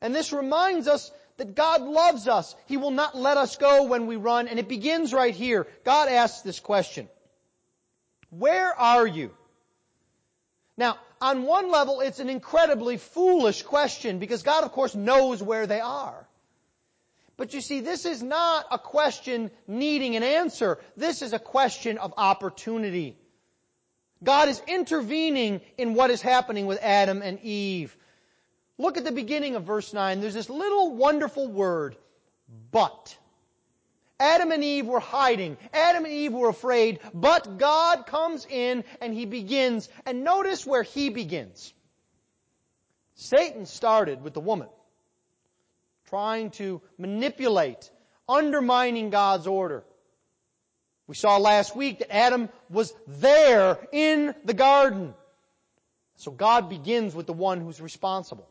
And 0.00 0.14
this 0.14 0.32
reminds 0.32 0.86
us 0.88 1.10
that 1.38 1.54
God 1.54 1.82
loves 1.82 2.28
us. 2.28 2.54
He 2.66 2.76
will 2.76 2.90
not 2.90 3.16
let 3.16 3.36
us 3.36 3.56
go 3.56 3.84
when 3.84 4.06
we 4.06 4.16
run. 4.16 4.48
And 4.48 4.58
it 4.58 4.68
begins 4.68 5.12
right 5.12 5.34
here. 5.34 5.66
God 5.84 6.08
asks 6.08 6.42
this 6.42 6.60
question. 6.60 7.08
Where 8.30 8.78
are 8.78 9.06
you? 9.06 9.32
Now, 10.76 10.98
on 11.20 11.42
one 11.42 11.70
level, 11.70 12.00
it's 12.00 12.20
an 12.20 12.30
incredibly 12.30 12.96
foolish 12.96 13.62
question 13.62 14.18
because 14.18 14.42
God, 14.42 14.64
of 14.64 14.72
course, 14.72 14.94
knows 14.94 15.42
where 15.42 15.66
they 15.66 15.80
are. 15.80 16.26
But 17.40 17.54
you 17.54 17.62
see, 17.62 17.80
this 17.80 18.04
is 18.04 18.22
not 18.22 18.66
a 18.70 18.78
question 18.78 19.50
needing 19.66 20.14
an 20.14 20.22
answer. 20.22 20.76
This 20.98 21.22
is 21.22 21.32
a 21.32 21.38
question 21.38 21.96
of 21.96 22.12
opportunity. 22.18 23.16
God 24.22 24.50
is 24.50 24.60
intervening 24.68 25.62
in 25.78 25.94
what 25.94 26.10
is 26.10 26.20
happening 26.20 26.66
with 26.66 26.78
Adam 26.82 27.22
and 27.22 27.40
Eve. 27.40 27.96
Look 28.76 28.98
at 28.98 29.04
the 29.04 29.10
beginning 29.10 29.56
of 29.56 29.64
verse 29.64 29.94
9. 29.94 30.20
There's 30.20 30.34
this 30.34 30.50
little 30.50 30.94
wonderful 30.94 31.48
word, 31.48 31.96
but. 32.70 33.16
Adam 34.18 34.52
and 34.52 34.62
Eve 34.62 34.86
were 34.86 35.00
hiding. 35.00 35.56
Adam 35.72 36.04
and 36.04 36.12
Eve 36.12 36.34
were 36.34 36.50
afraid, 36.50 37.00
but 37.14 37.56
God 37.56 38.04
comes 38.04 38.46
in 38.50 38.84
and 39.00 39.14
He 39.14 39.24
begins. 39.24 39.88
And 40.04 40.24
notice 40.24 40.66
where 40.66 40.82
He 40.82 41.08
begins. 41.08 41.72
Satan 43.14 43.64
started 43.64 44.22
with 44.22 44.34
the 44.34 44.40
woman, 44.40 44.68
trying 46.10 46.50
to 46.50 46.82
manipulate, 46.98 47.90
undermining 48.28 49.10
God's 49.10 49.46
order. 49.46 49.84
We 51.06 51.14
saw 51.14 51.38
last 51.38 51.74
week 51.74 52.00
that 52.00 52.14
Adam 52.14 52.48
was 52.68 52.92
there 53.06 53.78
in 53.92 54.34
the 54.44 54.54
garden. 54.54 55.14
So 56.16 56.30
God 56.30 56.68
begins 56.68 57.14
with 57.14 57.26
the 57.26 57.32
one 57.32 57.60
who's 57.60 57.80
responsible. 57.80 58.48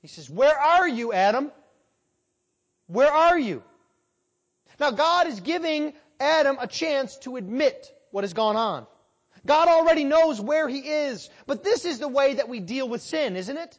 He 0.00 0.08
says, 0.08 0.30
where 0.30 0.56
are 0.56 0.88
you, 0.88 1.12
Adam? 1.12 1.50
Where 2.86 3.10
are 3.12 3.38
you? 3.38 3.62
Now 4.80 4.92
God 4.92 5.26
is 5.26 5.40
giving 5.40 5.92
Adam 6.20 6.56
a 6.60 6.66
chance 6.66 7.16
to 7.18 7.36
admit 7.36 7.92
what 8.12 8.24
has 8.24 8.32
gone 8.32 8.56
on. 8.56 8.86
God 9.44 9.68
already 9.68 10.04
knows 10.04 10.40
where 10.40 10.68
he 10.68 10.78
is, 10.78 11.30
but 11.46 11.64
this 11.64 11.84
is 11.84 11.98
the 11.98 12.08
way 12.08 12.34
that 12.34 12.48
we 12.48 12.60
deal 12.60 12.88
with 12.88 13.02
sin, 13.02 13.36
isn't 13.36 13.56
it? 13.56 13.78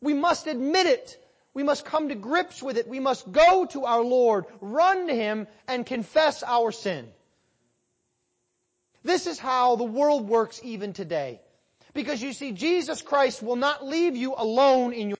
We 0.00 0.14
must 0.14 0.46
admit 0.46 0.86
it. 0.86 1.23
We 1.54 1.62
must 1.62 1.84
come 1.84 2.08
to 2.08 2.16
grips 2.16 2.62
with 2.62 2.76
it. 2.76 2.88
We 2.88 3.00
must 3.00 3.30
go 3.30 3.64
to 3.66 3.84
our 3.84 4.02
Lord, 4.02 4.44
run 4.60 5.06
to 5.06 5.14
Him, 5.14 5.46
and 5.68 5.86
confess 5.86 6.42
our 6.42 6.72
sin. 6.72 7.08
This 9.04 9.26
is 9.26 9.38
how 9.38 9.76
the 9.76 9.84
world 9.84 10.28
works 10.28 10.60
even 10.64 10.92
today. 10.92 11.40
Because 11.92 12.20
you 12.20 12.32
see, 12.32 12.52
Jesus 12.52 13.02
Christ 13.02 13.42
will 13.42 13.56
not 13.56 13.86
leave 13.86 14.16
you 14.16 14.34
alone 14.36 14.92
in 14.92 15.10
your 15.10 15.18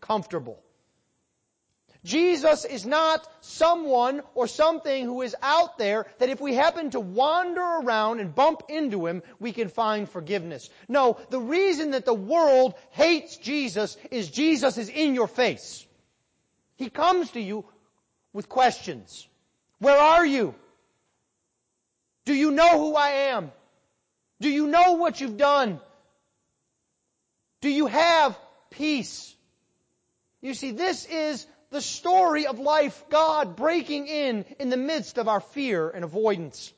comfortable. 0.00 0.60
Jesus 2.04 2.64
is 2.64 2.84
not 2.84 3.28
someone 3.42 4.22
or 4.34 4.48
something 4.48 5.04
who 5.04 5.22
is 5.22 5.36
out 5.40 5.78
there 5.78 6.06
that 6.18 6.30
if 6.30 6.40
we 6.40 6.54
happen 6.54 6.90
to 6.90 7.00
wander 7.00 7.60
around 7.60 8.18
and 8.18 8.34
bump 8.34 8.62
into 8.68 9.06
him, 9.06 9.22
we 9.38 9.52
can 9.52 9.68
find 9.68 10.08
forgiveness. 10.08 10.68
No, 10.88 11.16
the 11.30 11.40
reason 11.40 11.92
that 11.92 12.04
the 12.04 12.14
world 12.14 12.74
hates 12.90 13.36
Jesus 13.36 13.96
is 14.10 14.30
Jesus 14.30 14.78
is 14.78 14.88
in 14.88 15.14
your 15.14 15.28
face. 15.28 15.86
He 16.76 16.90
comes 16.90 17.30
to 17.32 17.40
you 17.40 17.64
with 18.32 18.48
questions. 18.48 19.28
Where 19.78 19.98
are 19.98 20.26
you? 20.26 20.56
Do 22.24 22.34
you 22.34 22.50
know 22.50 22.78
who 22.78 22.96
I 22.96 23.10
am? 23.34 23.52
Do 24.40 24.48
you 24.48 24.66
know 24.66 24.94
what 24.94 25.20
you've 25.20 25.36
done? 25.36 25.80
Do 27.60 27.68
you 27.68 27.86
have 27.86 28.36
peace? 28.70 29.32
You 30.40 30.54
see, 30.54 30.72
this 30.72 31.06
is 31.06 31.46
the 31.72 31.80
story 31.80 32.46
of 32.46 32.58
life, 32.58 33.04
God 33.10 33.56
breaking 33.56 34.06
in 34.06 34.44
in 34.60 34.68
the 34.68 34.76
midst 34.76 35.18
of 35.18 35.26
our 35.26 35.40
fear 35.40 35.90
and 35.90 36.04
avoidance. 36.04 36.72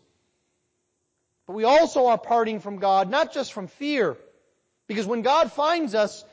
But 1.47 1.55
we 1.55 1.65
also 1.65 2.07
are 2.07 2.17
parting 2.17 2.61
from 2.61 2.79
God, 2.79 3.11
not 3.11 3.35
just 3.35 3.53
from 3.53 3.67
fear, 3.67 4.17
because 4.87 5.07
when 5.07 5.23
God 5.23 5.53
finds 5.53 5.95
us, 5.95 6.25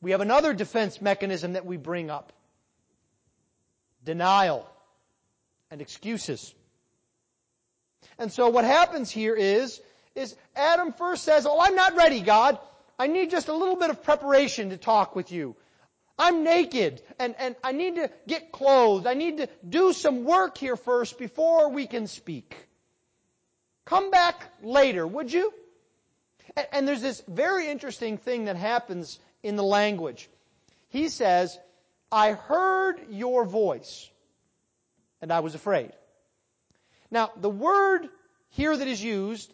we 0.00 0.10
have 0.10 0.20
another 0.20 0.52
defense 0.54 1.00
mechanism 1.00 1.52
that 1.52 1.66
we 1.66 1.76
bring 1.76 2.10
up. 2.10 2.32
Denial 4.04 4.68
and 5.70 5.80
excuses. 5.80 6.54
And 8.18 8.32
so 8.32 8.48
what 8.48 8.64
happens 8.64 9.10
here 9.10 9.34
is, 9.34 9.80
is 10.14 10.34
Adam 10.54 10.92
first 10.92 11.24
says, 11.24 11.46
oh, 11.46 11.60
I'm 11.60 11.74
not 11.74 11.96
ready, 11.96 12.20
God. 12.22 12.58
I 12.98 13.08
need 13.08 13.30
just 13.30 13.48
a 13.48 13.54
little 13.54 13.76
bit 13.76 13.90
of 13.90 14.02
preparation 14.02 14.70
to 14.70 14.76
talk 14.76 15.14
with 15.14 15.30
you. 15.30 15.54
I'm 16.18 16.44
naked 16.44 17.02
and, 17.18 17.34
and 17.38 17.56
I 17.62 17.72
need 17.72 17.96
to 17.96 18.10
get 18.26 18.52
clothed. 18.52 19.06
I 19.06 19.14
need 19.14 19.38
to 19.38 19.48
do 19.68 19.92
some 19.92 20.24
work 20.24 20.56
here 20.56 20.76
first 20.76 21.18
before 21.18 21.68
we 21.68 21.86
can 21.86 22.06
speak. 22.06 22.56
Come 23.84 24.10
back 24.10 24.44
later, 24.62 25.06
would 25.06 25.32
you? 25.32 25.52
And, 26.56 26.66
and 26.72 26.88
there's 26.88 27.02
this 27.02 27.22
very 27.28 27.68
interesting 27.68 28.16
thing 28.16 28.46
that 28.46 28.56
happens 28.56 29.18
in 29.42 29.56
the 29.56 29.62
language. 29.62 30.30
He 30.88 31.10
says, 31.10 31.58
I 32.10 32.32
heard 32.32 33.00
your 33.10 33.44
voice 33.44 34.08
and 35.20 35.30
I 35.30 35.40
was 35.40 35.54
afraid. 35.54 35.92
Now, 37.10 37.30
the 37.36 37.50
word 37.50 38.08
here 38.48 38.74
that 38.74 38.88
is 38.88 39.02
used 39.02 39.52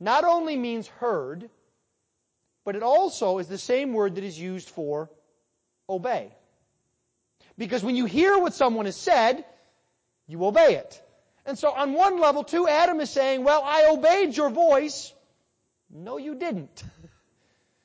not 0.00 0.24
only 0.24 0.56
means 0.56 0.86
heard, 0.86 1.48
but 2.64 2.76
it 2.76 2.82
also 2.82 3.38
is 3.38 3.48
the 3.48 3.58
same 3.58 3.94
word 3.94 4.16
that 4.16 4.24
is 4.24 4.38
used 4.38 4.68
for 4.68 5.08
obey. 5.88 6.32
Because 7.56 7.84
when 7.84 7.96
you 7.96 8.06
hear 8.06 8.38
what 8.38 8.54
someone 8.54 8.86
has 8.86 8.96
said, 8.96 9.44
you 10.26 10.44
obey 10.44 10.74
it. 10.76 11.00
And 11.46 11.58
so 11.58 11.70
on 11.70 11.92
one 11.92 12.20
level 12.20 12.42
too, 12.42 12.66
Adam 12.66 13.00
is 13.00 13.10
saying, 13.10 13.44
well, 13.44 13.62
I 13.64 13.86
obeyed 13.90 14.36
your 14.36 14.50
voice. 14.50 15.12
No, 15.90 16.16
you 16.16 16.34
didn't. 16.34 16.82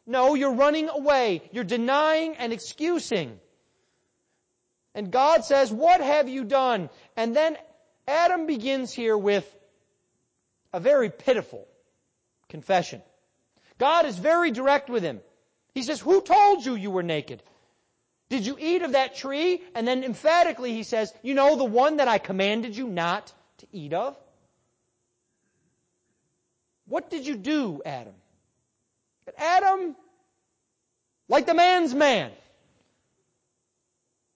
No, 0.08 0.34
you're 0.34 0.54
running 0.54 0.90
away. 0.90 1.44
You're 1.52 1.64
denying 1.64 2.36
and 2.38 2.52
excusing. 2.52 3.40
And 4.96 5.12
God 5.12 5.46
says, 5.46 5.72
what 5.72 6.02
have 6.02 6.28
you 6.28 6.44
done? 6.44 6.90
And 7.16 7.36
then 7.36 7.58
Adam 8.08 8.48
begins 8.48 8.92
here 8.92 9.18
with 9.18 9.46
a 10.74 10.80
very 10.80 11.12
pitiful 11.12 11.68
confession. 12.48 13.04
God 13.78 14.06
is 14.06 14.18
very 14.18 14.52
direct 14.52 14.90
with 14.90 15.04
him. 15.04 15.22
He 15.76 15.84
says, 15.84 16.00
who 16.00 16.22
told 16.22 16.66
you 16.66 16.76
you 16.76 16.90
were 16.90 17.04
naked? 17.04 17.44
Did 18.30 18.46
you 18.46 18.58
eat 18.60 18.84
of 18.84 18.92
that 18.92 19.16
tree? 19.16 19.62
And 19.74 19.88
then 19.88 20.04
emphatically 20.04 20.74
he 20.74 20.84
says, 20.84 21.14
you 21.24 21.34
know 21.34 21.56
the 21.56 21.66
one 21.66 21.98
that 21.98 22.08
I 22.08 22.20
commanded 22.20 22.78
you 22.78 22.88
not 22.88 23.34
to 23.58 23.68
eat 23.74 23.94
of? 23.94 24.16
What 26.88 27.10
did 27.10 27.26
you 27.26 27.36
do, 27.36 27.82
Adam? 27.86 28.14
But 29.26 29.36
Adam, 29.38 29.96
like 31.28 31.46
the 31.46 31.54
man's 31.54 31.94
man, 31.94 32.32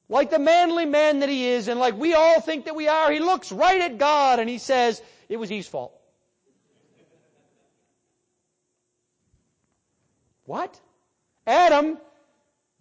like 0.10 0.29
the 0.29 0.39
manly 0.39 0.86
man 0.86 1.21
that 1.21 1.29
he 1.29 1.47
is, 1.47 1.67
and 1.67 1.79
like 1.79 1.97
we 1.97 2.13
all 2.13 2.41
think 2.41 2.65
that 2.65 2.75
we 2.75 2.88
are, 2.88 3.12
he 3.12 3.19
looks 3.19 3.51
right 3.51 3.82
at 3.82 3.97
God 3.97 4.39
and 4.39 4.49
he 4.49 4.60
says, 4.60 5.01
it 5.29 5.38
was 5.38 5.51
Eve's 5.51 5.67
fault. 5.67 5.99
What? 10.45 10.79
Adam, 11.47 11.97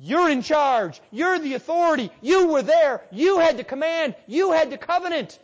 you're 0.04 0.28
in 0.28 0.42
charge. 0.42 1.00
You're 1.12 1.38
the 1.38 1.54
authority. 1.54 2.10
You 2.20 2.48
were 2.48 2.62
there. 2.62 3.02
You 3.12 3.38
had 3.38 3.56
the 3.56 3.62
command. 3.62 4.16
You 4.26 4.50
had 4.50 4.68
the 4.68 4.76
covenant. 4.76 5.38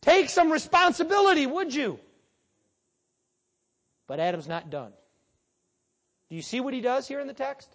Take 0.00 0.30
some 0.30 0.52
responsibility, 0.52 1.44
would 1.44 1.74
you? 1.74 1.98
But 4.06 4.20
Adam's 4.20 4.46
not 4.46 4.70
done. 4.70 4.92
Do 6.30 6.36
you 6.36 6.42
see 6.42 6.60
what 6.60 6.72
he 6.72 6.80
does 6.80 7.08
here 7.08 7.18
in 7.18 7.26
the 7.26 7.34
text? 7.34 7.68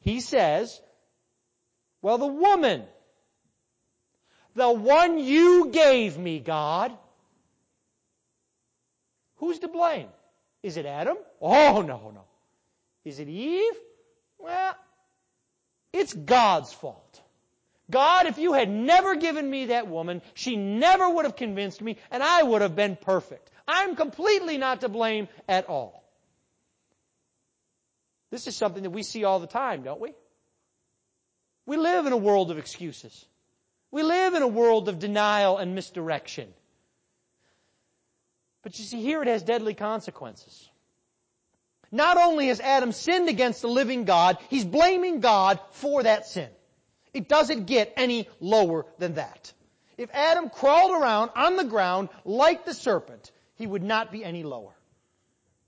He 0.00 0.20
says, 0.20 0.80
well, 2.00 2.16
the 2.16 2.26
woman, 2.26 2.84
the 4.54 4.72
one 4.72 5.18
you 5.18 5.68
gave 5.70 6.16
me, 6.16 6.40
God, 6.40 6.96
who's 9.36 9.58
to 9.58 9.68
blame? 9.68 10.08
Is 10.62 10.78
it 10.78 10.86
Adam? 10.86 11.18
Oh, 11.38 11.82
no, 11.82 12.12
no. 12.14 12.24
Is 13.04 13.18
it 13.18 13.28
Eve? 13.28 13.74
Well, 14.38 14.76
it's 15.92 16.12
God's 16.12 16.72
fault. 16.72 17.22
God, 17.90 18.26
if 18.26 18.38
you 18.38 18.52
had 18.52 18.68
never 18.68 19.16
given 19.16 19.48
me 19.48 19.66
that 19.66 19.88
woman, 19.88 20.20
she 20.34 20.56
never 20.56 21.08
would 21.08 21.24
have 21.24 21.36
convinced 21.36 21.80
me, 21.80 21.96
and 22.10 22.22
I 22.22 22.42
would 22.42 22.62
have 22.62 22.76
been 22.76 22.96
perfect. 22.96 23.50
I'm 23.66 23.96
completely 23.96 24.58
not 24.58 24.82
to 24.82 24.88
blame 24.88 25.28
at 25.48 25.68
all. 25.68 26.04
This 28.30 28.46
is 28.46 28.56
something 28.56 28.82
that 28.82 28.90
we 28.90 29.02
see 29.02 29.24
all 29.24 29.40
the 29.40 29.46
time, 29.46 29.82
don't 29.82 30.00
we? 30.00 30.12
We 31.64 31.76
live 31.76 32.06
in 32.06 32.12
a 32.12 32.16
world 32.16 32.50
of 32.50 32.58
excuses. 32.58 33.26
We 33.90 34.02
live 34.02 34.34
in 34.34 34.42
a 34.42 34.48
world 34.48 34.88
of 34.88 34.98
denial 34.98 35.56
and 35.56 35.74
misdirection. 35.74 36.52
But 38.62 38.78
you 38.78 38.84
see, 38.84 39.00
here 39.00 39.22
it 39.22 39.28
has 39.28 39.42
deadly 39.42 39.74
consequences. 39.74 40.68
Not 41.90 42.16
only 42.16 42.48
has 42.48 42.60
Adam 42.60 42.92
sinned 42.92 43.28
against 43.28 43.62
the 43.62 43.68
living 43.68 44.04
God, 44.04 44.38
he's 44.50 44.64
blaming 44.64 45.20
God 45.20 45.58
for 45.72 46.02
that 46.02 46.26
sin. 46.26 46.48
It 47.14 47.28
doesn't 47.28 47.66
get 47.66 47.92
any 47.96 48.28
lower 48.40 48.84
than 48.98 49.14
that. 49.14 49.52
If 49.96 50.10
Adam 50.12 50.50
crawled 50.50 50.92
around 50.92 51.30
on 51.34 51.56
the 51.56 51.64
ground 51.64 52.10
like 52.24 52.64
the 52.64 52.74
serpent, 52.74 53.32
he 53.56 53.66
would 53.66 53.82
not 53.82 54.12
be 54.12 54.24
any 54.24 54.44
lower. 54.44 54.74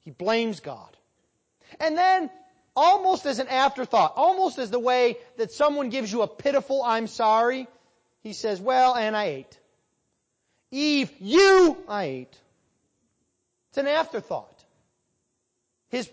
He 0.00 0.11
blames 0.11 0.61
God. 0.61 0.96
And 1.80 1.96
then, 1.96 2.30
almost 2.76 3.26
as 3.26 3.38
an 3.38 3.48
afterthought, 3.48 4.14
almost 4.16 4.59
as 4.59 4.70
the 4.70 4.78
way 4.78 5.16
that 5.37 5.52
someone 5.52 5.88
gives 5.90 6.12
you 6.12 6.22
a 6.22 6.28
pitiful 6.28 6.83
I'm 6.83 7.06
sorry. 7.06 7.66
He 8.22 8.33
says, 8.33 8.61
well, 8.61 8.94
and 8.94 9.16
I 9.16 9.24
ate. 9.24 9.59
Eve, 10.70 11.11
you, 11.18 11.76
I 11.88 12.04
ate. 12.04 12.38
It's 13.70 13.78
an 13.78 13.88
afterthought. 13.88 14.60
His 15.90 16.11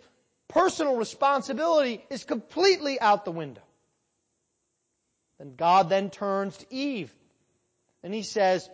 personal 0.47 0.95
responsibility 0.95 2.03
is 2.09 2.23
completely 2.23 2.99
out 2.99 3.25
the 3.25 3.31
window. 3.31 3.61
And 5.39 5.55
God 5.55 5.89
then 5.89 6.09
turns 6.09 6.57
to 6.57 6.73
Eve 6.73 7.13
and 8.03 8.13
he 8.13 8.23
says, 8.23 8.69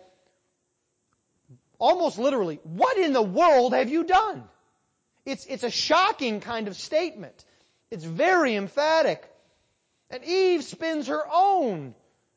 almost 1.78 2.18
literally, 2.18 2.60
what 2.62 2.96
in 2.98 3.12
the 3.12 3.22
world 3.22 3.74
have 3.74 3.90
you 3.90 4.04
done? 4.04 4.44
It's, 5.26 5.46
it's 5.46 5.64
a 5.64 5.70
shocking 5.70 6.40
kind 6.40 6.68
of 6.68 6.76
statement. 6.76 7.44
It's 7.90 8.04
very 8.04 8.54
emphatic. 8.54 9.24
And 10.10 10.24
Eve 10.24 10.62
spins 10.64 11.08
her 11.08 11.22
own 11.32 11.94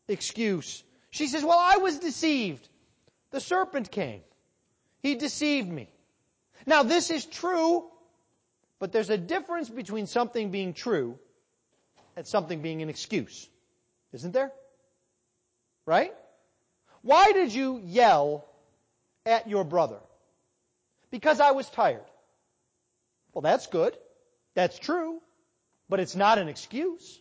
excuse. 0.08 0.84
She 1.10 1.28
says, 1.28 1.44
well, 1.44 1.60
I 1.60 1.78
was 1.78 2.00
deceived. 2.00 2.68
The 3.32 3.40
serpent 3.40 3.92
came. 3.92 4.22
He 5.02 5.16
deceived 5.16 5.70
me. 5.70 5.90
Now 6.66 6.84
this 6.84 7.12
is 7.12 7.26
true, 7.26 7.86
but 8.80 8.92
there's 8.92 9.10
a 9.10 9.18
difference 9.18 9.70
between 9.70 10.08
something 10.08 10.52
being 10.52 10.74
true 10.74 11.18
and 12.16 12.26
something 12.26 12.62
being 12.62 12.82
an 12.82 12.90
excuse. 12.90 13.48
Isn't 14.14 14.34
there? 14.34 14.52
Right? 15.86 16.14
Why 17.02 17.32
did 17.32 17.54
you 17.54 17.82
yell 17.84 18.46
at 19.26 19.48
your 19.48 19.64
brother? 19.64 20.00
Because 21.12 21.40
I 21.40 21.52
was 21.52 21.70
tired. 21.70 22.06
Well, 23.34 23.42
that's 23.42 23.68
good. 23.68 23.96
That's 24.56 24.78
true. 24.78 25.22
But 25.90 26.00
it's 26.00 26.16
not 26.16 26.38
an 26.38 26.50
excuse. 26.50 27.20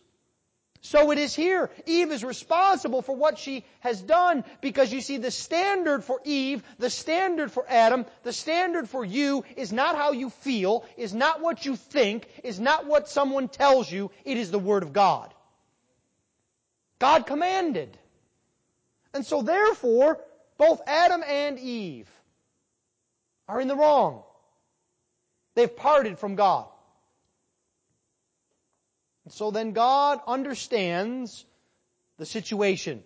So 0.81 1.11
it 1.11 1.17
is 1.17 1.35
here. 1.35 1.69
Eve 1.85 2.11
is 2.11 2.23
responsible 2.23 3.01
for 3.01 3.15
what 3.15 3.37
she 3.37 3.65
has 3.79 4.01
done 4.01 4.43
because 4.61 4.93
you 4.93 5.01
see 5.01 5.17
the 5.17 5.31
standard 5.31 6.03
for 6.03 6.21
Eve, 6.23 6.63
the 6.77 6.89
standard 6.89 7.51
for 7.51 7.65
Adam, 7.67 8.05
the 8.23 8.33
standard 8.33 8.87
for 8.87 9.03
you 9.03 9.43
is 9.55 9.73
not 9.73 9.95
how 9.95 10.11
you 10.11 10.29
feel, 10.29 10.85
is 10.95 11.13
not 11.13 11.41
what 11.41 11.65
you 11.65 11.75
think, 11.75 12.27
is 12.43 12.59
not 12.59 12.85
what 12.85 13.09
someone 13.09 13.47
tells 13.47 13.91
you, 13.91 14.11
it 14.23 14.37
is 14.37 14.51
the 14.51 14.59
Word 14.59 14.83
of 14.83 14.93
God. 14.93 15.33
God 16.99 17.25
commanded. 17.25 17.97
And 19.13 19.25
so 19.25 19.41
therefore, 19.41 20.19
both 20.57 20.81
Adam 20.87 21.23
and 21.25 21.59
Eve 21.59 22.09
are 23.47 23.59
in 23.59 23.67
the 23.67 23.75
wrong. 23.75 24.23
They've 25.55 25.75
parted 25.75 26.19
from 26.19 26.35
God. 26.35 26.67
So 29.29 29.51
then 29.51 29.71
God 29.71 30.19
understands 30.27 31.45
the 32.17 32.25
situation. 32.25 33.03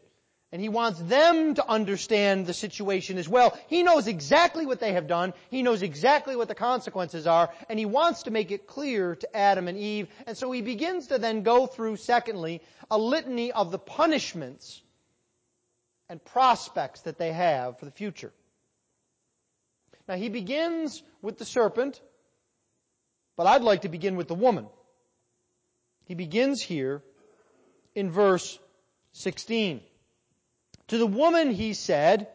And 0.51 0.62
He 0.62 0.67
wants 0.67 0.99
them 0.99 1.55
to 1.55 1.67
understand 1.67 2.45
the 2.45 2.53
situation 2.53 3.17
as 3.17 3.29
well. 3.29 3.57
He 3.67 3.84
knows 3.84 4.07
exactly 4.07 4.65
what 4.65 4.81
they 4.81 4.93
have 4.93 5.07
done. 5.07 5.34
He 5.49 5.63
knows 5.63 5.81
exactly 5.81 6.36
what 6.36 6.49
the 6.49 6.55
consequences 6.55 7.25
are. 7.25 7.49
And 7.69 7.79
He 7.79 7.86
wants 7.86 8.23
to 8.23 8.31
make 8.31 8.51
it 8.51 8.67
clear 8.67 9.15
to 9.15 9.36
Adam 9.36 9.69
and 9.69 9.77
Eve. 9.77 10.10
And 10.27 10.36
so 10.36 10.51
He 10.51 10.62
begins 10.62 11.07
to 11.07 11.17
then 11.17 11.43
go 11.43 11.67
through, 11.67 11.95
secondly, 11.97 12.62
a 12.89 12.97
litany 12.97 13.53
of 13.53 13.71
the 13.71 13.79
punishments 13.79 14.81
and 16.10 16.23
prospects 16.23 17.01
that 17.01 17.17
they 17.17 17.31
have 17.31 17.79
for 17.79 17.86
the 17.86 17.91
future. 17.91 18.34
Now 20.10 20.15
He 20.15 20.27
begins 20.27 21.01
with 21.21 21.38
the 21.38 21.45
serpent, 21.45 22.01
but 23.38 23.47
I'd 23.47 23.62
like 23.62 23.84
to 23.84 23.89
begin 23.89 24.17
with 24.17 24.27
the 24.27 24.36
woman. 24.36 24.67
He 26.12 26.15
begins 26.15 26.62
here 26.62 27.02
in 27.95 28.12
verse 28.12 28.60
16. 29.13 29.80
To 30.89 30.97
the 30.97 31.08
woman 31.08 31.52
he 31.52 31.74
said, 31.74 32.28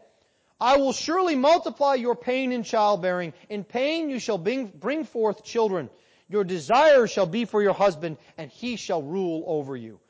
I 0.59 0.79
will 0.79 0.95
surely 0.95 1.35
multiply 1.35 1.93
your 1.93 2.17
pain 2.17 2.53
in 2.53 2.63
childbearing. 2.63 3.35
In 3.51 3.65
pain 3.65 4.09
you 4.09 4.19
shall 4.19 4.39
bring 4.39 5.05
forth 5.05 5.45
children. 5.45 5.91
Your 6.27 6.43
desire 6.43 7.07
shall 7.07 7.27
be 7.27 7.45
for 7.45 7.61
your 7.61 7.75
husband, 7.75 8.17
and 8.39 8.51
he 8.51 8.77
shall 8.77 9.03
rule 9.03 9.45
over 9.47 9.77
you. 9.77 10.01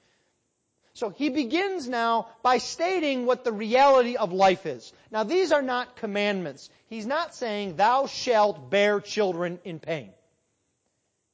So 0.93 1.11
he 1.11 1.29
begins 1.29 1.89
now 1.89 2.29
by 2.45 2.59
stating 2.59 3.27
what 3.27 3.43
the 3.43 3.51
reality 3.51 4.15
of 4.15 4.33
life 4.33 4.65
is. 4.65 4.93
Now 5.11 5.25
these 5.25 5.51
are 5.51 5.61
not 5.61 5.97
commandments. 5.97 6.71
He's 6.87 7.05
not 7.05 7.35
saying, 7.35 7.75
thou 7.75 8.07
shalt 8.07 8.71
bear 8.71 9.01
children 9.01 9.59
in 9.65 9.81
pain. 9.81 10.11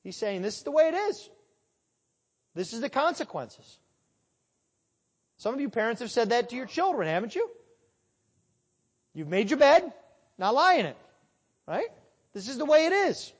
He's 0.02 0.16
saying, 0.16 0.40
this 0.40 0.56
is 0.56 0.62
the 0.62 0.70
way 0.70 0.88
it 0.88 0.94
is. 0.94 1.28
This 2.54 2.72
is 2.72 2.80
the 2.80 2.90
consequences. 2.90 3.78
Some 5.38 5.54
of 5.54 5.60
you 5.60 5.70
parents 5.70 6.00
have 6.00 6.10
said 6.10 6.30
that 6.30 6.50
to 6.50 6.56
your 6.56 6.66
children, 6.66 7.08
haven't 7.08 7.34
you? 7.34 7.50
You've 9.14 9.28
made 9.28 9.50
your 9.50 9.58
bed, 9.58 9.92
now 10.38 10.52
lie 10.52 10.74
in 10.74 10.86
it. 10.86 10.96
Right? 11.66 11.88
This 12.32 12.48
is 12.48 12.58
the 12.58 12.64
way 12.64 12.86
it 12.86 12.92
is. 12.92 13.32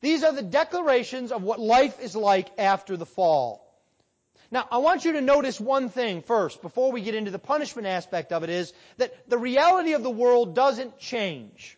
These 0.00 0.22
are 0.22 0.32
the 0.32 0.42
declarations 0.42 1.32
of 1.32 1.42
what 1.42 1.60
life 1.60 2.00
is 2.00 2.14
like 2.14 2.48
after 2.58 2.96
the 2.96 3.06
fall. 3.06 3.64
Now, 4.50 4.66
I 4.70 4.78
want 4.78 5.04
you 5.04 5.12
to 5.12 5.20
notice 5.20 5.60
one 5.60 5.90
thing 5.90 6.22
first, 6.22 6.62
before 6.62 6.90
we 6.90 7.02
get 7.02 7.14
into 7.14 7.30
the 7.30 7.38
punishment 7.38 7.86
aspect 7.86 8.32
of 8.32 8.44
it, 8.44 8.50
is 8.50 8.72
that 8.96 9.28
the 9.28 9.36
reality 9.36 9.92
of 9.92 10.02
the 10.02 10.10
world 10.10 10.54
doesn't 10.54 10.98
change. 10.98 11.76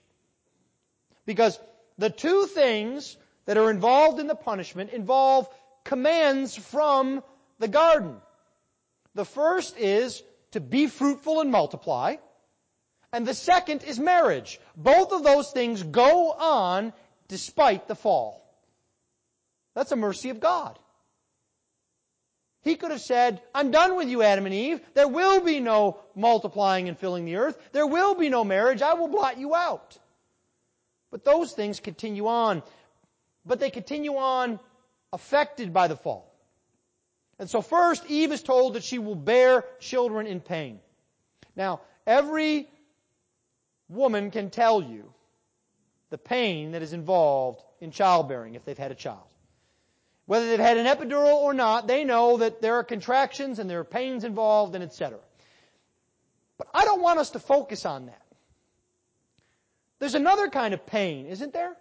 Because 1.26 1.58
the 1.98 2.10
two 2.10 2.46
things 2.46 3.16
that 3.46 3.56
are 3.56 3.70
involved 3.70 4.20
in 4.20 4.28
the 4.28 4.36
punishment 4.36 4.90
involve 4.90 5.48
commands 5.90 6.54
from 6.54 7.20
the 7.58 7.66
garden. 7.66 8.14
The 9.16 9.24
first 9.24 9.76
is 9.76 10.22
to 10.52 10.60
be 10.60 10.86
fruitful 10.86 11.40
and 11.40 11.50
multiply. 11.50 12.14
And 13.12 13.26
the 13.26 13.34
second 13.34 13.82
is 13.82 13.98
marriage. 13.98 14.60
Both 14.76 15.10
of 15.10 15.24
those 15.24 15.50
things 15.50 15.82
go 15.82 16.30
on 16.30 16.92
despite 17.26 17.88
the 17.88 17.96
fall. 17.96 18.40
That's 19.74 19.90
a 19.90 19.96
mercy 19.96 20.30
of 20.30 20.38
God. 20.38 20.78
He 22.62 22.76
could 22.76 22.92
have 22.92 23.00
said, 23.00 23.42
I'm 23.52 23.72
done 23.72 23.96
with 23.96 24.08
you, 24.08 24.22
Adam 24.22 24.46
and 24.46 24.54
Eve. 24.54 24.80
There 24.94 25.08
will 25.08 25.40
be 25.40 25.58
no 25.58 25.98
multiplying 26.14 26.88
and 26.88 26.96
filling 26.96 27.24
the 27.24 27.34
earth. 27.34 27.58
There 27.72 27.86
will 27.86 28.14
be 28.14 28.28
no 28.28 28.44
marriage. 28.44 28.80
I 28.80 28.94
will 28.94 29.08
blot 29.08 29.40
you 29.40 29.56
out. 29.56 29.98
But 31.10 31.24
those 31.24 31.50
things 31.52 31.80
continue 31.80 32.28
on. 32.28 32.62
But 33.44 33.58
they 33.58 33.70
continue 33.70 34.14
on 34.14 34.60
affected 35.12 35.72
by 35.72 35.88
the 35.88 35.96
fall. 35.96 36.32
And 37.38 37.48
so 37.48 37.62
first, 37.62 38.04
Eve 38.06 38.32
is 38.32 38.42
told 38.42 38.74
that 38.74 38.84
she 38.84 38.98
will 38.98 39.14
bear 39.14 39.64
children 39.80 40.26
in 40.26 40.40
pain. 40.40 40.80
Now, 41.56 41.80
every 42.06 42.68
woman 43.88 44.30
can 44.30 44.50
tell 44.50 44.82
you 44.82 45.12
the 46.10 46.18
pain 46.18 46.72
that 46.72 46.82
is 46.82 46.92
involved 46.92 47.62
in 47.80 47.90
childbearing 47.90 48.54
if 48.54 48.64
they've 48.64 48.76
had 48.76 48.92
a 48.92 48.96
child. 48.96 49.26
Whether 50.26 50.48
they've 50.48 50.60
had 50.60 50.76
an 50.76 50.86
epidural 50.86 51.34
or 51.34 51.54
not, 51.54 51.86
they 51.86 52.04
know 52.04 52.36
that 52.36 52.60
there 52.60 52.74
are 52.74 52.84
contractions 52.84 53.58
and 53.58 53.68
there 53.68 53.80
are 53.80 53.84
pains 53.84 54.22
involved 54.22 54.74
and 54.74 54.84
etc. 54.84 55.18
But 56.58 56.68
I 56.74 56.84
don't 56.84 57.00
want 57.00 57.18
us 57.18 57.30
to 57.30 57.38
focus 57.38 57.86
on 57.86 58.06
that. 58.06 58.22
There's 59.98 60.14
another 60.14 60.48
kind 60.48 60.72
of 60.74 60.86
pain, 60.86 61.26
isn't 61.26 61.52
there? 61.52 61.76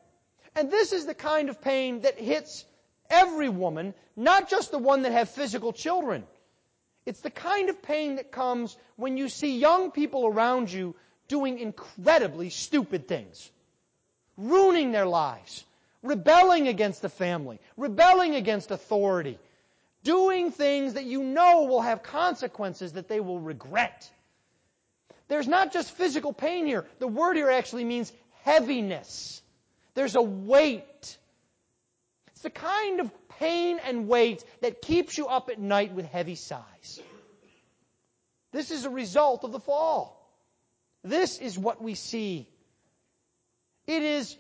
And 0.56 0.72
this 0.72 0.94
is 0.94 1.06
the 1.06 1.14
kind 1.14 1.50
of 1.50 1.62
pain 1.62 2.02
that 2.02 2.20
hits 2.20 2.66
every 3.10 3.50
woman, 3.50 3.94
not 4.16 4.50
just 4.50 4.72
the 4.72 4.78
one 4.78 5.04
that 5.04 5.12
have 5.12 5.30
physical 5.30 5.74
children. 5.74 6.24
It's 7.06 7.22
the 7.22 7.30
kind 7.30 7.70
of 7.70 7.82
pain 7.82 8.16
that 8.16 8.32
comes 8.32 8.78
when 8.96 9.18
you 9.18 9.30
see 9.30 9.58
young 9.58 9.92
people 9.92 10.28
around 10.28 10.72
you 10.72 10.96
doing 11.28 11.60
incredibly 11.60 12.50
stupid 12.50 13.08
things. 13.08 13.50
Ruining 14.38 14.92
their 14.92 15.06
lives. 15.06 15.64
Rebelling 16.04 16.68
against 16.68 17.02
the 17.02 17.10
family. 17.10 17.60
Rebelling 17.78 18.36
against 18.36 18.72
authority. 18.72 19.40
Doing 20.04 20.52
things 20.52 20.94
that 20.94 21.06
you 21.06 21.24
know 21.24 21.64
will 21.64 21.82
have 21.82 22.04
consequences 22.04 22.94
that 22.94 23.08
they 23.08 23.20
will 23.20 23.40
regret. 23.40 24.10
There's 25.28 25.48
not 25.48 25.72
just 25.72 25.92
physical 25.92 26.34
pain 26.34 26.66
here. 26.66 26.86
The 27.00 27.08
word 27.08 27.38
here 27.38 27.50
actually 27.52 27.86
means 27.86 28.12
heaviness. 28.44 29.42
There's 29.94 30.16
a 30.16 30.22
weight. 30.22 31.18
It's 32.40 32.44
the 32.46 32.50
kind 32.52 33.02
of 33.02 33.12
pain 33.28 33.82
and 33.84 34.08
weight 34.08 34.46
that 34.62 34.82
keeps 34.82 35.18
you 35.18 35.28
up 35.28 35.50
at 35.50 35.60
night 35.60 35.94
with 35.94 36.06
heavy 36.06 36.36
sighs. 36.36 37.02
This 38.54 38.72
is 38.72 38.86
a 38.86 38.90
result 38.90 39.44
of 39.44 39.52
the 39.52 39.60
fall. 39.60 40.26
This 41.04 41.40
is 41.40 41.60
what 41.60 41.82
we 41.82 41.96
see. 41.96 42.48
It 43.88 44.04
is 44.04 44.38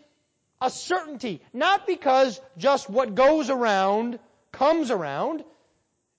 a 0.61 0.69
certainty, 0.69 1.41
not 1.51 1.85
because 1.85 2.39
just 2.57 2.89
what 2.89 3.15
goes 3.15 3.49
around 3.49 4.19
comes 4.53 4.91
around. 4.91 5.43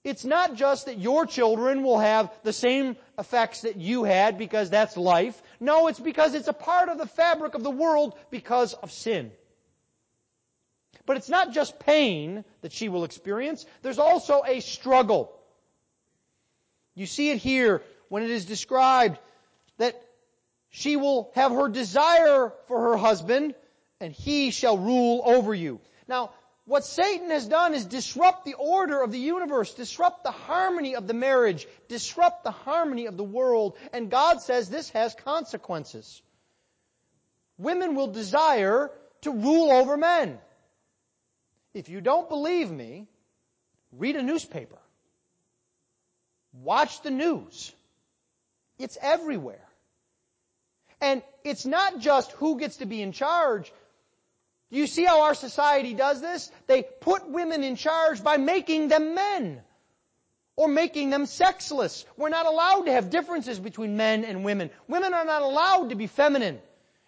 It's 0.04 0.26
not 0.26 0.56
just 0.56 0.84
that 0.84 0.98
your 0.98 1.24
children 1.24 1.82
will 1.82 1.98
have 1.98 2.30
the 2.42 2.52
same 2.52 2.94
effects 3.18 3.62
that 3.62 3.76
you 3.76 4.04
had 4.04 4.36
because 4.36 4.68
that's 4.68 4.98
life. 4.98 5.42
No, 5.60 5.86
it's 5.86 5.98
because 5.98 6.34
it's 6.34 6.48
a 6.48 6.52
part 6.52 6.90
of 6.90 6.98
the 6.98 7.06
fabric 7.06 7.54
of 7.54 7.62
the 7.62 7.70
world 7.70 8.18
because 8.30 8.74
of 8.74 8.92
sin. 8.92 9.32
But 11.06 11.16
it's 11.16 11.28
not 11.28 11.52
just 11.52 11.78
pain 11.78 12.44
that 12.62 12.72
she 12.72 12.88
will 12.88 13.04
experience, 13.04 13.66
there's 13.82 13.98
also 13.98 14.42
a 14.46 14.60
struggle. 14.60 15.32
You 16.94 17.06
see 17.06 17.30
it 17.30 17.38
here 17.38 17.82
when 18.08 18.22
it 18.22 18.30
is 18.30 18.44
described 18.44 19.18
that 19.78 20.00
she 20.70 20.96
will 20.96 21.30
have 21.34 21.52
her 21.52 21.68
desire 21.68 22.52
for 22.68 22.80
her 22.90 22.96
husband 22.96 23.54
and 24.00 24.12
he 24.12 24.50
shall 24.50 24.78
rule 24.78 25.22
over 25.24 25.54
you. 25.54 25.80
Now, 26.08 26.30
what 26.64 26.84
Satan 26.84 27.30
has 27.30 27.46
done 27.46 27.74
is 27.74 27.84
disrupt 27.84 28.44
the 28.44 28.54
order 28.54 29.02
of 29.02 29.10
the 29.10 29.18
universe, 29.18 29.74
disrupt 29.74 30.22
the 30.22 30.30
harmony 30.30 30.94
of 30.94 31.06
the 31.06 31.14
marriage, 31.14 31.66
disrupt 31.88 32.44
the 32.44 32.52
harmony 32.52 33.06
of 33.06 33.16
the 33.16 33.24
world, 33.24 33.76
and 33.92 34.10
God 34.10 34.40
says 34.40 34.68
this 34.68 34.90
has 34.90 35.14
consequences. 35.14 36.22
Women 37.58 37.96
will 37.96 38.06
desire 38.06 38.90
to 39.22 39.32
rule 39.32 39.72
over 39.72 39.96
men. 39.96 40.38
If 41.74 41.88
you 41.88 42.00
don't 42.00 42.28
believe 42.28 42.70
me, 42.70 43.06
read 43.92 44.16
a 44.16 44.22
newspaper. 44.22 44.78
Watch 46.52 47.02
the 47.02 47.10
news. 47.10 47.72
It's 48.78 48.98
everywhere. 49.00 49.64
And 51.00 51.22
it's 51.44 51.64
not 51.64 51.98
just 52.00 52.32
who 52.32 52.58
gets 52.58 52.78
to 52.78 52.86
be 52.86 53.00
in 53.00 53.12
charge. 53.12 53.72
Do 54.70 54.78
you 54.78 54.86
see 54.86 55.04
how 55.04 55.22
our 55.22 55.34
society 55.34 55.94
does 55.94 56.20
this? 56.20 56.50
They 56.66 56.82
put 56.82 57.28
women 57.28 57.64
in 57.64 57.76
charge 57.76 58.22
by 58.22 58.36
making 58.36 58.88
them 58.88 59.14
men. 59.14 59.62
Or 60.56 60.68
making 60.68 61.10
them 61.10 61.26
sexless. 61.26 62.04
We're 62.16 62.28
not 62.28 62.46
allowed 62.46 62.82
to 62.82 62.92
have 62.92 63.08
differences 63.10 63.58
between 63.58 63.96
men 63.96 64.24
and 64.24 64.44
women. 64.44 64.70
Women 64.88 65.14
are 65.14 65.24
not 65.24 65.42
allowed 65.42 65.90
to 65.90 65.94
be 65.94 66.06
feminine. 66.06 66.60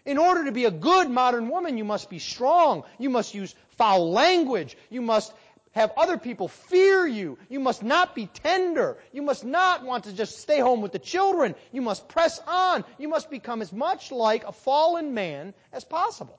In 0.05 0.19
order 0.19 0.45
to 0.47 0.53
be 0.53 0.65
a 0.65 0.71
good 0.71 1.09
modern 1.09 1.49
woman, 1.49 1.79
you 1.79 1.85
must 1.85 2.11
be 2.11 2.19
strong. 2.19 2.83
You 2.99 3.11
must 3.11 3.35
use 3.35 3.55
foul 3.77 4.11
language. 4.11 4.77
You 4.91 5.01
must 5.01 5.33
have 5.73 5.93
other 5.97 6.19
people 6.19 6.49
fear 6.49 7.07
you. 7.07 7.39
You 7.49 7.61
must 7.61 7.83
not 7.83 8.15
be 8.15 8.27
tender. 8.27 8.99
You 9.13 9.23
must 9.23 9.45
not 9.45 9.85
want 9.85 10.05
to 10.05 10.13
just 10.13 10.41
stay 10.41 10.59
home 10.59 10.83
with 10.83 10.93
the 10.93 10.99
children. 10.99 11.55
You 11.71 11.83
must 11.83 12.09
press 12.09 12.41
on. 12.47 12.85
You 12.99 13.09
must 13.09 13.31
become 13.31 13.63
as 13.63 13.73
much 13.73 14.11
like 14.11 14.45
a 14.45 14.53
fallen 14.53 15.15
man 15.15 15.55
as 15.73 15.85
possible. 15.85 16.39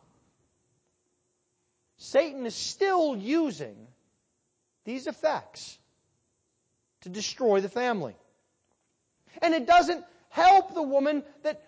Satan 1.98 2.46
is 2.46 2.56
still 2.56 3.16
using 3.16 3.76
these 4.84 5.08
effects 5.08 5.78
to 7.02 7.10
destroy 7.10 7.62
the 7.62 7.70
family. 7.70 8.16
And 9.42 9.54
it 9.54 9.66
doesn't 9.66 10.04
help 10.30 10.74
the 10.74 10.84
woman 10.84 11.24
that 11.44 11.62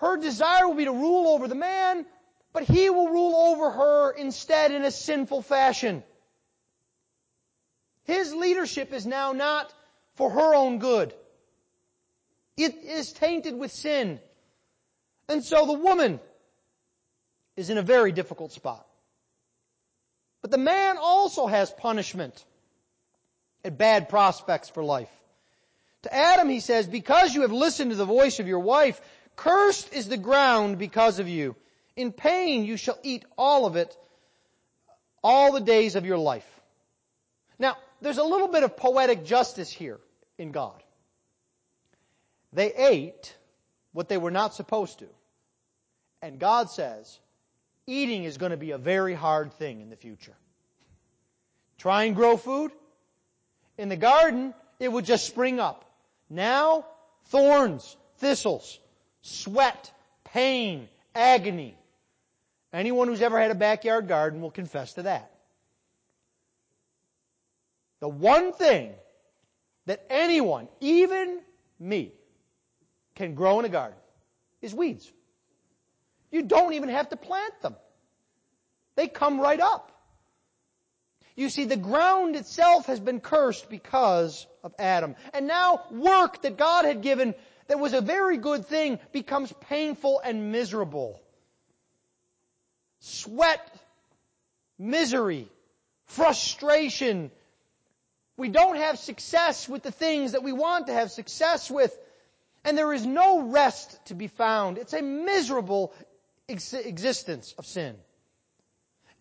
her 0.00 0.16
desire 0.16 0.66
will 0.66 0.74
be 0.74 0.86
to 0.86 0.92
rule 0.92 1.28
over 1.28 1.46
the 1.46 1.54
man, 1.54 2.06
but 2.54 2.64
he 2.64 2.88
will 2.88 3.08
rule 3.08 3.34
over 3.36 3.70
her 3.70 4.10
instead 4.12 4.72
in 4.72 4.82
a 4.82 4.90
sinful 4.90 5.42
fashion. 5.42 6.02
His 8.04 8.34
leadership 8.34 8.94
is 8.94 9.04
now 9.04 9.32
not 9.32 9.72
for 10.14 10.30
her 10.30 10.54
own 10.54 10.78
good. 10.78 11.14
It 12.56 12.76
is 12.76 13.12
tainted 13.12 13.58
with 13.58 13.72
sin. 13.72 14.20
And 15.28 15.44
so 15.44 15.66
the 15.66 15.74
woman 15.74 16.18
is 17.56 17.68
in 17.68 17.76
a 17.76 17.82
very 17.82 18.10
difficult 18.10 18.52
spot. 18.52 18.86
But 20.40 20.50
the 20.50 20.58
man 20.58 20.96
also 20.98 21.46
has 21.46 21.70
punishment 21.70 22.42
and 23.62 23.76
bad 23.76 24.08
prospects 24.08 24.70
for 24.70 24.82
life. 24.82 25.10
To 26.02 26.14
Adam 26.14 26.48
he 26.48 26.60
says, 26.60 26.86
because 26.86 27.34
you 27.34 27.42
have 27.42 27.52
listened 27.52 27.90
to 27.90 27.96
the 27.96 28.06
voice 28.06 28.40
of 28.40 28.48
your 28.48 28.60
wife, 28.60 28.98
cursed 29.40 29.94
is 29.94 30.06
the 30.06 30.18
ground 30.18 30.78
because 30.78 31.18
of 31.18 31.26
you. 31.26 31.56
In 31.96 32.12
pain 32.12 32.64
you 32.64 32.76
shall 32.76 32.98
eat 33.02 33.24
all 33.38 33.64
of 33.64 33.76
it 33.76 33.96
all 35.24 35.52
the 35.52 35.60
days 35.60 35.96
of 35.96 36.04
your 36.04 36.18
life. 36.18 36.48
Now, 37.58 37.78
there's 38.02 38.18
a 38.18 38.24
little 38.24 38.48
bit 38.48 38.64
of 38.64 38.76
poetic 38.76 39.24
justice 39.24 39.70
here 39.70 39.98
in 40.36 40.52
God. 40.52 40.82
They 42.52 42.72
ate 42.74 43.34
what 43.92 44.10
they 44.10 44.18
were 44.18 44.30
not 44.30 44.54
supposed 44.54 44.98
to. 44.98 45.06
And 46.20 46.38
God 46.38 46.70
says, 46.70 47.18
eating 47.86 48.24
is 48.24 48.36
going 48.36 48.50
to 48.50 48.58
be 48.58 48.72
a 48.72 48.78
very 48.78 49.14
hard 49.14 49.54
thing 49.54 49.80
in 49.80 49.88
the 49.88 49.96
future. 49.96 50.36
Try 51.78 52.04
and 52.04 52.14
grow 52.14 52.36
food. 52.36 52.72
In 53.78 53.88
the 53.88 53.96
garden, 53.96 54.52
it 54.78 54.92
would 54.92 55.06
just 55.06 55.26
spring 55.26 55.60
up. 55.60 55.86
Now, 56.28 56.84
thorns, 57.28 57.96
thistles, 58.18 58.78
sweat, 59.22 59.90
pain, 60.24 60.88
agony. 61.14 61.76
Anyone 62.72 63.08
who's 63.08 63.22
ever 63.22 63.40
had 63.40 63.50
a 63.50 63.56
backyard 63.56 64.08
garden 64.08 64.40
will 64.40 64.50
confess 64.50 64.94
to 64.94 65.02
that. 65.02 65.30
The 68.00 68.08
one 68.08 68.52
thing 68.52 68.92
that 69.86 70.04
anyone, 70.08 70.68
even 70.80 71.40
me, 71.78 72.12
can 73.14 73.34
grow 73.34 73.58
in 73.58 73.64
a 73.64 73.68
garden 73.68 73.98
is 74.62 74.74
weeds. 74.74 75.10
You 76.30 76.42
don't 76.42 76.72
even 76.74 76.88
have 76.88 77.08
to 77.10 77.16
plant 77.16 77.60
them. 77.60 77.76
They 78.94 79.08
come 79.08 79.40
right 79.40 79.60
up. 79.60 79.90
You 81.36 81.48
see, 81.48 81.64
the 81.64 81.76
ground 81.76 82.36
itself 82.36 82.86
has 82.86 83.00
been 83.00 83.20
cursed 83.20 83.70
because 83.70 84.46
of 84.62 84.74
Adam. 84.78 85.16
And 85.32 85.46
now 85.46 85.84
work 85.90 86.42
that 86.42 86.56
God 86.56 86.84
had 86.84 87.02
given 87.02 87.34
that 87.70 87.78
was 87.78 87.92
a 87.92 88.00
very 88.00 88.36
good 88.36 88.66
thing 88.66 88.98
becomes 89.12 89.52
painful 89.68 90.20
and 90.24 90.50
miserable. 90.50 91.22
Sweat, 92.98 93.64
misery, 94.76 95.46
frustration. 96.06 97.30
We 98.36 98.48
don't 98.48 98.74
have 98.74 98.98
success 98.98 99.68
with 99.68 99.84
the 99.84 99.92
things 99.92 100.32
that 100.32 100.42
we 100.42 100.52
want 100.52 100.88
to 100.88 100.92
have 100.92 101.12
success 101.12 101.70
with. 101.70 101.96
And 102.64 102.76
there 102.76 102.92
is 102.92 103.06
no 103.06 103.42
rest 103.42 104.04
to 104.06 104.14
be 104.14 104.26
found. 104.26 104.76
It's 104.76 104.92
a 104.92 105.00
miserable 105.00 105.94
ex- 106.48 106.72
existence 106.74 107.54
of 107.56 107.66
sin. 107.66 107.94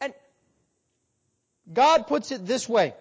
And 0.01 0.11
God 1.71 2.07
puts 2.07 2.31
it 2.31 2.47
this 2.47 2.67
way. 2.67 2.95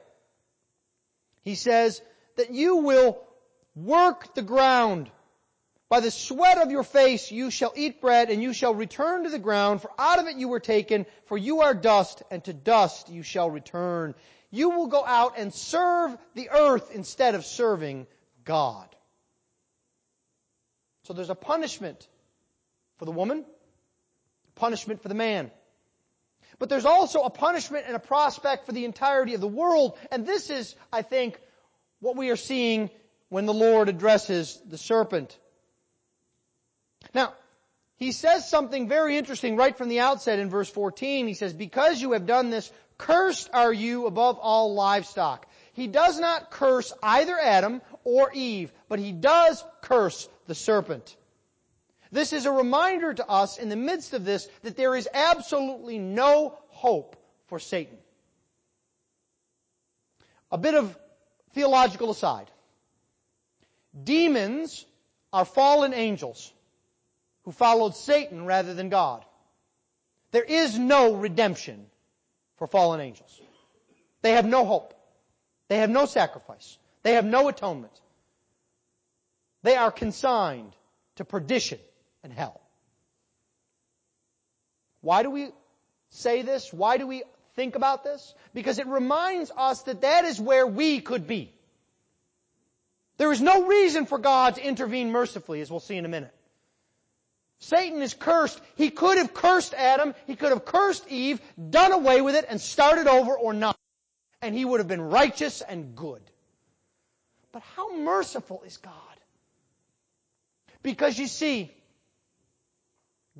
He 1.40 1.54
says 1.54 2.02
that 2.37 2.50
you 2.50 2.76
will 2.76 3.18
work 3.74 4.34
the 4.34 4.42
ground. 4.42 5.11
By 5.88 6.01
the 6.01 6.11
sweat 6.11 6.59
of 6.59 6.70
your 6.70 6.83
face 6.83 7.31
you 7.31 7.51
shall 7.51 7.72
eat 7.74 8.01
bread 8.01 8.31
and 8.31 8.42
you 8.42 8.53
shall 8.53 8.74
return 8.74 9.24
to 9.24 9.31
the 9.31 9.38
ground, 9.38 9.81
for 9.81 9.90
out 9.98 10.18
of 10.18 10.27
it 10.27 10.37
you 10.37 10.48
were 10.48 10.61
taken, 10.61 11.07
for 11.27 11.38
you 11.38 11.62
are 11.62 11.72
dust, 11.72 12.22
and 12.31 12.44
to 12.44 12.53
dust 12.53 13.09
you 13.09 13.22
shall 13.22 13.51
return. 13.51 14.14
You 14.51 14.70
will 14.70 14.88
go 14.88 15.05
out 15.05 15.38
and 15.38 15.53
serve 15.53 16.16
the 16.35 16.51
earth 16.51 16.90
instead 16.92 17.35
of 17.35 17.46
serving 17.46 18.07
God. 18.44 18.87
So 21.05 21.14
there's 21.14 21.31
a 21.31 21.35
punishment 21.35 22.07
for 22.98 23.07
the 23.07 23.11
woman, 23.11 23.46
punishment 24.57 25.01
for 25.01 25.09
the 25.09 25.14
man. 25.14 25.51
But 26.59 26.68
there's 26.68 26.85
also 26.85 27.22
a 27.22 27.31
punishment 27.31 27.85
and 27.87 27.96
a 27.96 28.01
prospect 28.01 28.66
for 28.66 28.72
the 28.72 28.85
entirety 28.85 29.35
of 29.35 29.40
the 29.40 29.48
world. 29.48 29.96
And 30.11 30.27
this 30.27 30.51
is, 30.51 30.74
I 30.92 31.01
think, 31.01 31.40
what 32.01 32.16
we 32.16 32.29
are 32.31 32.37
seeing 32.37 32.90
when 33.29 33.46
the 33.46 33.55
Lord 33.55 33.88
addresses 33.88 34.61
the 34.68 34.77
serpent. 34.77 35.38
Now, 37.14 37.34
he 37.96 38.12
says 38.12 38.48
something 38.48 38.88
very 38.88 39.16
interesting 39.16 39.56
right 39.56 39.76
from 39.76 39.88
the 39.88 40.00
outset 40.00 40.38
in 40.38 40.50
verse 40.50 40.70
14. 40.70 41.26
He 41.26 41.34
says, 41.34 41.52
because 41.52 42.00
you 42.00 42.12
have 42.12 42.26
done 42.26 42.50
this, 42.50 42.70
cursed 42.96 43.50
are 43.52 43.72
you 43.72 44.06
above 44.06 44.38
all 44.38 44.74
livestock. 44.74 45.46
He 45.72 45.88
does 45.88 46.18
not 46.18 46.50
curse 46.50 46.92
either 47.02 47.38
Adam 47.38 47.82
or 48.04 48.32
Eve, 48.32 48.72
but 48.88 48.98
he 48.98 49.12
does 49.12 49.64
curse 49.80 50.28
the 50.46 50.54
serpent. 50.54 51.16
This 52.11 52.32
is 52.32 52.46
a 52.46 52.52
reminder 52.52 53.12
to 53.12 53.28
us 53.28 53.58
in 53.58 53.68
the 53.68 53.76
midst 53.76 54.14
of 54.14 54.24
this 54.24 54.48
that 54.62 54.76
there 54.76 54.94
is 54.94 55.08
absolutely 55.12 55.98
no 55.98 56.58
hope 56.68 57.16
for 57.46 57.58
Satan. 57.58 57.98
A 60.50 60.58
bit 60.58 60.74
of 60.74 60.96
theological 61.52 62.11
aside. 62.11 62.50
Demons 64.04 64.87
are 65.32 65.44
fallen 65.44 65.92
angels 65.92 66.52
who 67.48 67.52
followed 67.52 67.96
Satan 67.96 68.44
rather 68.44 68.74
than 68.74 68.90
God. 68.90 69.24
There 70.32 70.44
is 70.44 70.78
no 70.78 71.14
redemption 71.14 71.87
for 72.58 72.66
fallen 72.66 73.00
angels. 73.00 73.40
They 74.20 74.32
have 74.32 74.44
no 74.44 74.66
hope. 74.66 74.92
They 75.68 75.78
have 75.78 75.88
no 75.88 76.04
sacrifice. 76.04 76.76
They 77.04 77.14
have 77.14 77.24
no 77.24 77.48
atonement. 77.48 77.98
They 79.62 79.76
are 79.76 79.90
consigned 79.90 80.76
to 81.16 81.24
perdition 81.24 81.78
and 82.22 82.34
hell. 82.34 82.61
Why 85.00 85.22
do 85.22 85.30
we 85.30 85.48
say 86.11 86.42
this? 86.42 86.70
Why 86.70 86.98
do 86.98 87.06
we 87.06 87.22
think 87.56 87.76
about 87.76 88.04
this? 88.04 88.34
Because 88.52 88.78
it 88.78 88.87
reminds 88.88 89.50
us 89.56 89.84
that 89.84 90.02
that 90.02 90.26
is 90.26 90.38
where 90.38 90.66
we 90.66 91.00
could 91.00 91.26
be. 91.26 91.50
There 93.16 93.32
is 93.32 93.40
no 93.40 93.66
reason 93.66 94.04
for 94.04 94.18
God 94.18 94.56
to 94.56 94.62
intervene 94.62 95.11
mercifully, 95.11 95.62
as 95.62 95.70
we'll 95.70 95.80
see 95.80 95.96
in 95.96 96.04
a 96.04 96.08
minute. 96.08 96.34
Satan 97.60 98.02
is 98.02 98.14
cursed. 98.14 98.60
He 98.76 98.90
could 98.90 99.18
have 99.18 99.34
cursed 99.34 99.74
Adam, 99.74 100.14
he 100.26 100.36
could 100.36 100.50
have 100.50 100.64
cursed 100.64 101.06
Eve, 101.08 101.40
done 101.70 101.92
away 101.92 102.20
with 102.20 102.34
it, 102.34 102.44
and 102.48 102.60
started 102.60 103.06
over 103.06 103.34
or 103.34 103.52
not. 103.52 103.76
And 104.40 104.54
he 104.54 104.64
would 104.64 104.78
have 104.80 104.88
been 104.88 105.02
righteous 105.02 105.62
and 105.62 105.96
good. 105.96 106.22
But 107.50 107.62
how 107.74 107.96
merciful 107.96 108.62
is 108.64 108.76
God? 108.76 108.92
Because 110.82 111.18
you 111.18 111.26
see, 111.26 111.72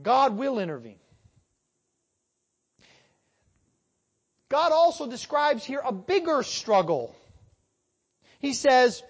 God 0.01 0.37
will 0.37 0.59
intervene. 0.59 0.99
God 4.49 4.73
also 4.73 5.07
describes 5.09 5.65
here 5.65 5.83
a 5.85 5.93
bigger 5.93 6.43
struggle. 6.43 7.15
He 8.41 8.55
says, 8.55 9.03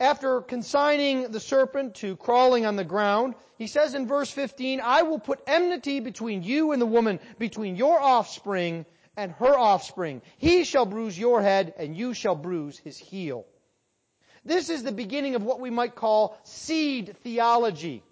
after 0.00 0.40
consigning 0.40 1.30
the 1.30 1.40
serpent 1.40 1.96
to 1.96 2.16
crawling 2.16 2.66
on 2.66 2.76
the 2.76 2.84
ground, 2.84 3.34
he 3.56 3.66
says 3.66 3.94
in 3.94 4.06
verse 4.06 4.30
15, 4.30 4.80
I 4.80 5.02
will 5.02 5.18
put 5.18 5.40
enmity 5.46 6.00
between 6.00 6.42
you 6.42 6.72
and 6.72 6.80
the 6.80 6.86
woman, 6.86 7.18
between 7.38 7.76
your 7.76 8.00
offspring 8.00 8.86
and 9.16 9.32
her 9.32 9.58
offspring. 9.58 10.22
He 10.36 10.62
shall 10.62 10.86
bruise 10.86 11.18
your 11.18 11.42
head 11.42 11.74
and 11.76 11.96
you 11.96 12.14
shall 12.14 12.36
bruise 12.36 12.78
his 12.78 12.96
heel. 12.96 13.44
This 14.44 14.70
is 14.70 14.84
the 14.84 14.92
beginning 14.92 15.34
of 15.34 15.42
what 15.42 15.58
we 15.58 15.70
might 15.70 15.96
call 15.96 16.38
seed 16.44 17.16
theology. 17.24 18.04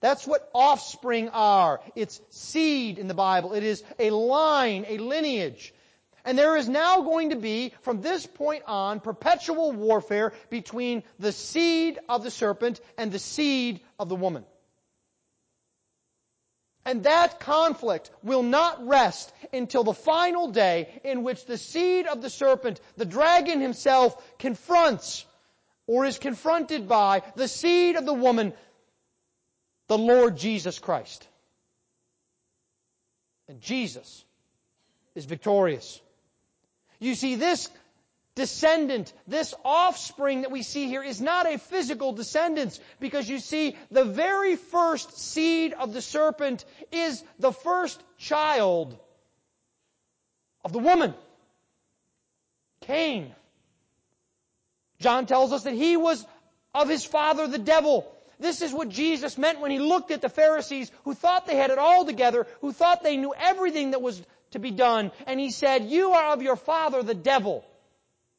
That's 0.00 0.26
what 0.26 0.50
offspring 0.54 1.28
are. 1.28 1.80
It's 1.94 2.20
seed 2.30 2.98
in 2.98 3.06
the 3.06 3.14
Bible. 3.14 3.52
It 3.52 3.62
is 3.62 3.84
a 3.98 4.10
line, 4.10 4.86
a 4.88 4.98
lineage. 4.98 5.74
And 6.24 6.38
there 6.38 6.56
is 6.56 6.68
now 6.68 7.02
going 7.02 7.30
to 7.30 7.36
be, 7.36 7.72
from 7.82 8.00
this 8.00 8.26
point 8.26 8.62
on, 8.66 9.00
perpetual 9.00 9.72
warfare 9.72 10.32
between 10.50 11.02
the 11.18 11.32
seed 11.32 11.98
of 12.08 12.22
the 12.22 12.30
serpent 12.30 12.80
and 12.96 13.10
the 13.10 13.18
seed 13.18 13.80
of 13.98 14.08
the 14.08 14.16
woman. 14.16 14.44
And 16.84 17.04
that 17.04 17.40
conflict 17.40 18.10
will 18.22 18.42
not 18.42 18.86
rest 18.86 19.32
until 19.52 19.84
the 19.84 19.94
final 19.94 20.48
day 20.48 21.00
in 21.04 21.22
which 21.22 21.44
the 21.44 21.58
seed 21.58 22.06
of 22.06 22.22
the 22.22 22.30
serpent, 22.30 22.80
the 22.96 23.04
dragon 23.04 23.60
himself, 23.60 24.20
confronts 24.38 25.24
or 25.86 26.04
is 26.04 26.18
confronted 26.18 26.88
by 26.88 27.22
the 27.36 27.48
seed 27.48 27.96
of 27.96 28.06
the 28.06 28.14
woman, 28.14 28.52
the 29.88 29.98
Lord 29.98 30.36
Jesus 30.36 30.78
Christ. 30.78 31.26
And 33.48 33.60
Jesus 33.60 34.24
is 35.14 35.24
victorious. 35.24 36.00
You 37.02 37.16
see, 37.16 37.34
this 37.34 37.68
descendant, 38.36 39.12
this 39.26 39.54
offspring 39.64 40.42
that 40.42 40.52
we 40.52 40.62
see 40.62 40.86
here 40.86 41.02
is 41.02 41.20
not 41.20 41.52
a 41.52 41.58
physical 41.58 42.12
descendant 42.12 42.78
because 43.00 43.28
you 43.28 43.40
see, 43.40 43.76
the 43.90 44.04
very 44.04 44.54
first 44.54 45.18
seed 45.18 45.72
of 45.72 45.92
the 45.92 46.00
serpent 46.00 46.64
is 46.92 47.22
the 47.40 47.52
first 47.52 48.00
child 48.18 48.96
of 50.64 50.72
the 50.72 50.78
woman. 50.78 51.12
Cain. 52.82 53.34
John 55.00 55.26
tells 55.26 55.52
us 55.52 55.64
that 55.64 55.74
he 55.74 55.96
was 55.96 56.24
of 56.72 56.88
his 56.88 57.04
father 57.04 57.48
the 57.48 57.58
devil. 57.58 58.06
This 58.38 58.62
is 58.62 58.72
what 58.72 58.88
Jesus 58.88 59.36
meant 59.36 59.60
when 59.60 59.72
he 59.72 59.80
looked 59.80 60.12
at 60.12 60.22
the 60.22 60.28
Pharisees 60.28 60.92
who 61.04 61.14
thought 61.14 61.46
they 61.46 61.56
had 61.56 61.70
it 61.70 61.78
all 61.78 62.04
together, 62.04 62.46
who 62.60 62.72
thought 62.72 63.02
they 63.02 63.16
knew 63.16 63.34
everything 63.36 63.90
that 63.90 64.02
was 64.02 64.22
to 64.52 64.58
be 64.58 64.70
done, 64.70 65.10
and 65.26 65.38
he 65.38 65.50
said, 65.50 65.84
you 65.84 66.12
are 66.12 66.32
of 66.32 66.42
your 66.42 66.56
father 66.56 67.02
the 67.02 67.14
devil, 67.14 67.64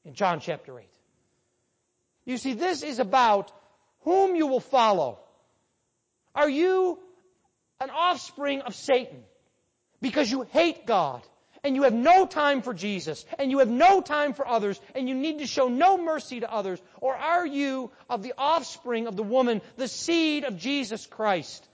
in 0.06 0.14
John 0.14 0.40
chapter 0.40 0.80
8. 0.80 0.86
You 2.26 2.38
see, 2.38 2.54
this 2.54 2.84
is 2.84 3.00
about 3.00 3.52
whom 4.02 4.36
you 4.36 4.48
will 4.48 4.60
follow. 4.60 5.20
Are 6.36 6.50
you 6.50 7.00
an 7.80 7.90
offspring 7.90 8.62
of 8.62 8.76
Satan 8.76 9.24
because 10.02 10.32
you 10.32 10.44
hate 10.44 10.86
God 10.86 11.22
and 11.64 11.76
you 11.76 11.84
have 11.84 11.94
no 11.94 12.26
time 12.26 12.62
for 12.62 12.74
Jesus, 12.74 13.26
and 13.40 13.50
you 13.50 13.60
have 13.60 13.70
no 13.70 14.02
time 14.02 14.34
for 14.34 14.46
others, 14.46 14.80
and 14.96 15.08
you 15.08 15.16
need 15.16 15.40
to 15.40 15.48
show 15.48 15.70
no 15.70 15.98
mercy 15.98 16.42
to 16.42 16.54
others? 16.54 16.82
Or 17.00 17.16
are 17.16 17.48
you 17.48 17.90
of 18.10 18.22
the 18.22 18.34
offspring 18.38 19.08
of 19.08 19.16
the 19.16 19.24
woman, 19.24 19.62
the 19.78 19.88
seed 19.88 20.44
of 20.44 20.58
Jesus 20.58 21.06
Christ? 21.06 21.66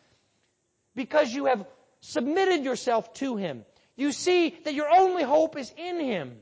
Because 0.96 1.34
you 1.34 1.46
have 1.46 1.66
submitted 2.02 2.64
yourself 2.64 3.12
to 3.16 3.36
Him. 3.36 3.66
You 4.00 4.14
see 4.14 4.58
that 4.64 4.74
your 4.74 4.90
only 4.90 5.24
hope 5.24 5.58
is 5.58 5.74
in 5.76 6.00
Him. 6.00 6.38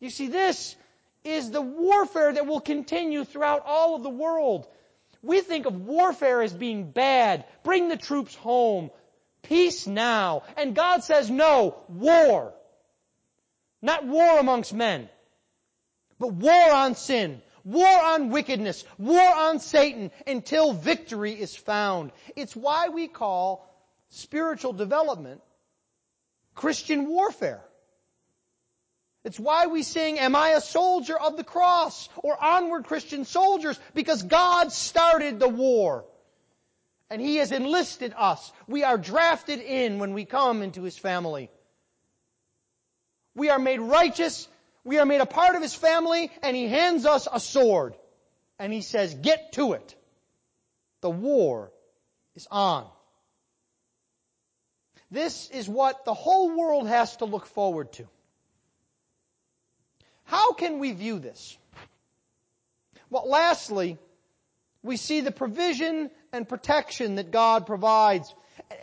You 0.00 0.10
see, 0.10 0.26
this 0.26 0.74
is 1.22 1.52
the 1.52 1.62
warfare 1.62 2.32
that 2.32 2.44
will 2.44 2.60
continue 2.60 3.24
throughout 3.24 3.62
all 3.64 3.94
of 3.94 4.02
the 4.02 4.10
world. 4.10 4.66
We 5.22 5.42
think 5.42 5.66
of 5.66 5.80
warfare 5.80 6.42
as 6.42 6.52
being 6.52 6.90
bad. 6.90 7.44
Bring 7.62 7.88
the 7.88 7.96
troops 7.96 8.34
home. 8.34 8.90
Peace 9.42 9.86
now. 9.86 10.42
And 10.56 10.74
God 10.74 11.04
says, 11.04 11.30
no, 11.30 11.76
war. 11.88 12.52
Not 13.80 14.04
war 14.04 14.40
amongst 14.40 14.74
men, 14.74 15.08
but 16.18 16.32
war 16.32 16.72
on 16.72 16.96
sin, 16.96 17.40
war 17.64 17.86
on 17.86 18.30
wickedness, 18.30 18.84
war 18.98 19.34
on 19.34 19.60
Satan 19.60 20.10
until 20.26 20.72
victory 20.72 21.32
is 21.32 21.54
found. 21.54 22.10
It's 22.34 22.56
why 22.56 22.88
we 22.88 23.06
call 23.06 23.66
spiritual 24.10 24.72
development 24.72 25.40
Christian 26.54 27.08
warfare. 27.08 27.62
It's 29.24 29.38
why 29.38 29.66
we 29.66 29.82
sing, 29.82 30.18
Am 30.18 30.34
I 30.34 30.50
a 30.50 30.60
soldier 30.60 31.18
of 31.18 31.36
the 31.36 31.44
cross? 31.44 32.08
Or 32.16 32.42
onward 32.42 32.84
Christian 32.84 33.24
soldiers, 33.24 33.78
because 33.94 34.22
God 34.22 34.72
started 34.72 35.38
the 35.38 35.48
war. 35.48 36.04
And 37.10 37.20
He 37.20 37.36
has 37.36 37.52
enlisted 37.52 38.14
us. 38.16 38.52
We 38.66 38.84
are 38.84 38.96
drafted 38.96 39.60
in 39.60 39.98
when 39.98 40.14
we 40.14 40.24
come 40.24 40.62
into 40.62 40.82
His 40.82 40.96
family. 40.96 41.50
We 43.34 43.50
are 43.50 43.58
made 43.58 43.80
righteous. 43.80 44.48
We 44.84 44.98
are 44.98 45.06
made 45.06 45.20
a 45.20 45.26
part 45.26 45.56
of 45.56 45.62
His 45.62 45.74
family 45.74 46.30
and 46.42 46.56
He 46.56 46.68
hands 46.68 47.04
us 47.04 47.28
a 47.30 47.40
sword. 47.40 47.94
And 48.58 48.72
He 48.72 48.80
says, 48.80 49.14
get 49.14 49.52
to 49.52 49.72
it. 49.72 49.94
The 51.00 51.10
war 51.10 51.72
is 52.34 52.46
on. 52.50 52.86
This 55.10 55.50
is 55.50 55.68
what 55.68 56.04
the 56.04 56.14
whole 56.14 56.56
world 56.56 56.86
has 56.86 57.16
to 57.16 57.24
look 57.24 57.46
forward 57.46 57.92
to. 57.94 58.06
How 60.24 60.52
can 60.52 60.78
we 60.78 60.92
view 60.92 61.18
this? 61.18 61.58
Well, 63.10 63.28
lastly, 63.28 63.98
we 64.82 64.96
see 64.96 65.20
the 65.20 65.32
provision 65.32 66.10
and 66.32 66.48
protection 66.48 67.16
that 67.16 67.32
God 67.32 67.66
provides. 67.66 68.32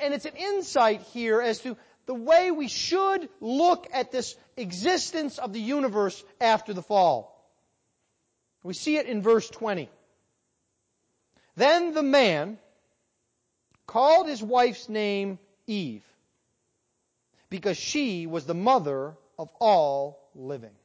And 0.01 0.13
it's 0.13 0.25
an 0.25 0.35
insight 0.35 1.01
here 1.13 1.41
as 1.41 1.59
to 1.59 1.77
the 2.05 2.13
way 2.13 2.51
we 2.51 2.67
should 2.67 3.29
look 3.39 3.87
at 3.93 4.11
this 4.11 4.35
existence 4.57 5.37
of 5.37 5.53
the 5.53 5.61
universe 5.61 6.21
after 6.41 6.73
the 6.73 6.81
fall. 6.81 7.33
We 8.63 8.73
see 8.73 8.97
it 8.97 9.05
in 9.05 9.21
verse 9.21 9.49
20. 9.49 9.89
Then 11.55 11.93
the 11.93 12.03
man 12.03 12.57
called 13.85 14.27
his 14.27 14.43
wife's 14.43 14.89
name 14.89 15.39
Eve 15.67 16.03
because 17.49 17.77
she 17.77 18.27
was 18.27 18.45
the 18.45 18.53
mother 18.53 19.15
of 19.37 19.49
all 19.59 20.29
living. 20.35 20.75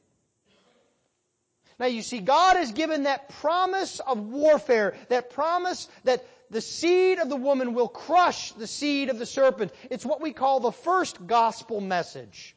Now 1.79 1.87
you 1.87 2.01
see, 2.01 2.19
God 2.19 2.57
has 2.57 2.71
given 2.71 3.03
that 3.03 3.29
promise 3.29 3.99
of 3.99 4.19
warfare, 4.19 4.95
that 5.09 5.31
promise 5.31 5.87
that 6.03 6.25
the 6.49 6.61
seed 6.61 7.19
of 7.19 7.29
the 7.29 7.35
woman 7.35 7.73
will 7.73 7.87
crush 7.87 8.51
the 8.51 8.67
seed 8.67 9.09
of 9.09 9.17
the 9.17 9.25
serpent. 9.25 9.73
It's 9.89 10.05
what 10.05 10.21
we 10.21 10.33
call 10.33 10.59
the 10.59 10.71
first 10.71 11.25
gospel 11.25 11.81
message. 11.81 12.55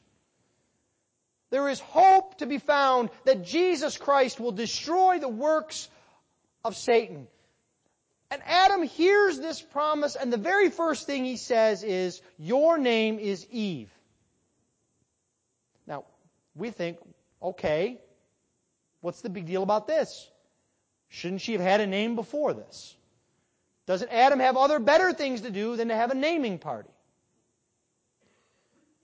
There 1.51 1.69
is 1.69 1.81
hope 1.81 2.39
to 2.39 2.47
be 2.47 2.59
found 2.59 3.09
that 3.25 3.45
Jesus 3.45 3.97
Christ 3.97 4.39
will 4.39 4.53
destroy 4.53 5.19
the 5.19 5.29
works 5.29 5.89
of 6.65 6.77
Satan. 6.77 7.27
And 8.31 8.43
Adam 8.45 8.83
hears 8.83 9.39
this 9.39 9.63
promise 9.63 10.17
and 10.17 10.33
the 10.33 10.37
very 10.37 10.69
first 10.69 11.07
thing 11.07 11.25
he 11.25 11.37
says 11.37 11.85
is, 11.85 12.21
your 12.39 12.77
name 12.77 13.19
is 13.19 13.47
Eve. 13.51 13.96
We 16.57 16.71
think, 16.71 16.99
okay, 17.41 18.01
What's 19.07 19.21
the 19.21 19.31
big 19.31 19.47
deal 19.47 19.63
about 19.63 19.87
this? 19.87 20.29
Shouldn't 21.11 21.41
she 21.41 21.53
have 21.53 21.61
had 21.61 21.81
a 21.81 21.87
name 21.87 22.17
before 22.17 22.55
this? 22.55 22.97
Doesn't 23.87 24.11
Adam 24.11 24.41
have 24.41 24.57
other 24.57 24.81
better 24.81 25.13
things 25.13 25.43
to 25.43 25.51
do 25.53 25.77
than 25.77 25.89
to 25.89 25.95
have 25.95 26.11
a 26.11 26.17
naming 26.17 26.59
party? 26.59 26.91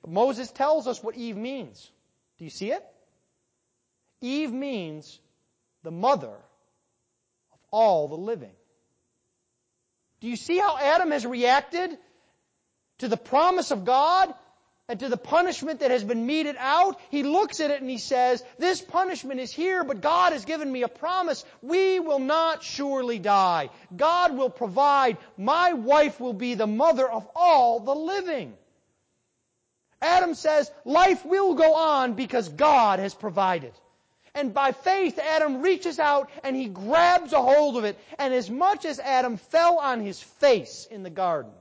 But 0.01 0.11
Moses 0.11 0.51
tells 0.51 0.89
us 0.89 1.01
what 1.01 1.17
Eve 1.17 1.37
means. 1.37 1.89
Do 2.39 2.45
you 2.45 2.51
see 2.51 2.73
it? 2.73 2.85
Eve 4.21 4.53
means 4.53 5.21
the 5.85 5.93
mother 5.93 6.35
of 7.53 7.59
all 7.71 8.09
the 8.09 8.17
living. 8.17 8.57
Do 10.21 10.27
you 10.27 10.35
see 10.35 10.59
how 10.59 10.77
Adam 10.79 11.13
has 11.13 11.25
reacted 11.25 11.97
to 12.99 13.07
the 13.07 13.17
promise 13.17 13.71
of 13.71 13.85
God 13.85 14.35
and 14.93 15.01
to 15.01 15.09
the 15.09 15.17
punishment 15.17 15.81
that 15.81 15.91
has 15.91 16.05
been 16.05 16.27
meted 16.27 16.55
out, 16.59 17.01
he 17.09 17.23
looks 17.23 17.61
at 17.61 17.71
it 17.71 17.81
and 17.81 17.89
he 17.89 17.97
says, 17.97 18.45
this 18.59 18.83
punishment 18.83 19.41
is 19.41 19.51
here, 19.51 19.85
but 19.85 20.03
God 20.03 20.35
has 20.35 20.45
given 20.45 20.71
me 20.71 20.83
a 20.83 20.89
promise. 20.89 21.47
We 21.63 21.99
will 21.99 22.19
not 22.19 22.63
surely 22.63 23.19
die. 23.19 23.71
God 23.97 24.37
will 24.37 24.51
provide. 24.51 25.17
My 25.39 25.73
wife 25.73 26.21
will 26.21 26.35
be 26.35 26.53
the 26.53 26.67
mother 26.67 27.11
of 27.11 27.27
all 27.35 27.81
the 27.81 27.95
living. 27.95 28.53
Adam 30.03 30.35
says, 30.35 30.71
life 30.85 31.25
will 31.25 31.55
go 31.55 31.75
on 31.75 32.13
because 32.13 32.51
God 32.51 32.99
has 32.99 33.15
provided. 33.15 33.73
And 34.35 34.53
by 34.53 34.73
faith, 34.73 35.19
Adam 35.19 35.63
reaches 35.63 35.99
out 35.99 36.29
and 36.45 36.55
he 36.55 36.69
grabs 36.69 37.33
a 37.33 37.41
hold 37.41 37.79
of 37.79 37.85
it. 37.85 37.99
And 38.19 38.35
as 38.35 38.51
much 38.51 38.85
as 38.85 39.01
Adam 39.01 39.39
fell 39.39 39.79
on 39.79 40.01
his 40.01 40.21
face 40.21 40.87
in 40.91 41.03
the 41.03 41.09
garden, 41.09 41.53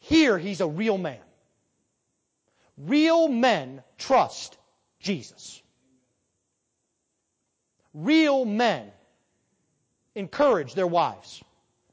here 0.00 0.36
he's 0.36 0.60
a 0.60 0.68
real 0.68 0.98
man. 0.98 1.20
Real 2.78 3.28
men 3.28 3.82
trust 3.98 4.56
Jesus. 5.00 5.60
Real 7.92 8.44
men 8.44 8.90
encourage 10.14 10.74
their 10.74 10.86
wives, 10.86 11.42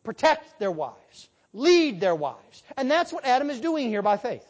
protect 0.03 0.59
their 0.59 0.71
wives, 0.71 1.29
lead 1.53 1.99
their 1.99 2.15
wives. 2.15 2.63
And 2.77 2.89
that's 2.89 3.11
what 3.11 3.25
Adam 3.25 3.49
is 3.49 3.59
doing 3.59 3.89
here 3.89 4.01
by 4.01 4.17
faith. 4.17 4.45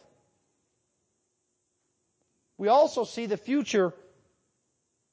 We 2.58 2.68
also 2.68 3.04
see 3.04 3.26
the 3.26 3.36
future 3.36 3.92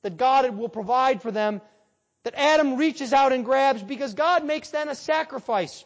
that 0.01 0.17
God 0.17 0.55
will 0.55 0.69
provide 0.69 1.21
for 1.21 1.31
them 1.31 1.61
that 2.23 2.35
Adam 2.35 2.77
reaches 2.77 3.13
out 3.13 3.33
and 3.33 3.43
grabs 3.45 3.81
because 3.81 4.13
God 4.13 4.45
makes 4.45 4.69
then 4.69 4.89
a 4.89 4.95
sacrifice. 4.95 5.83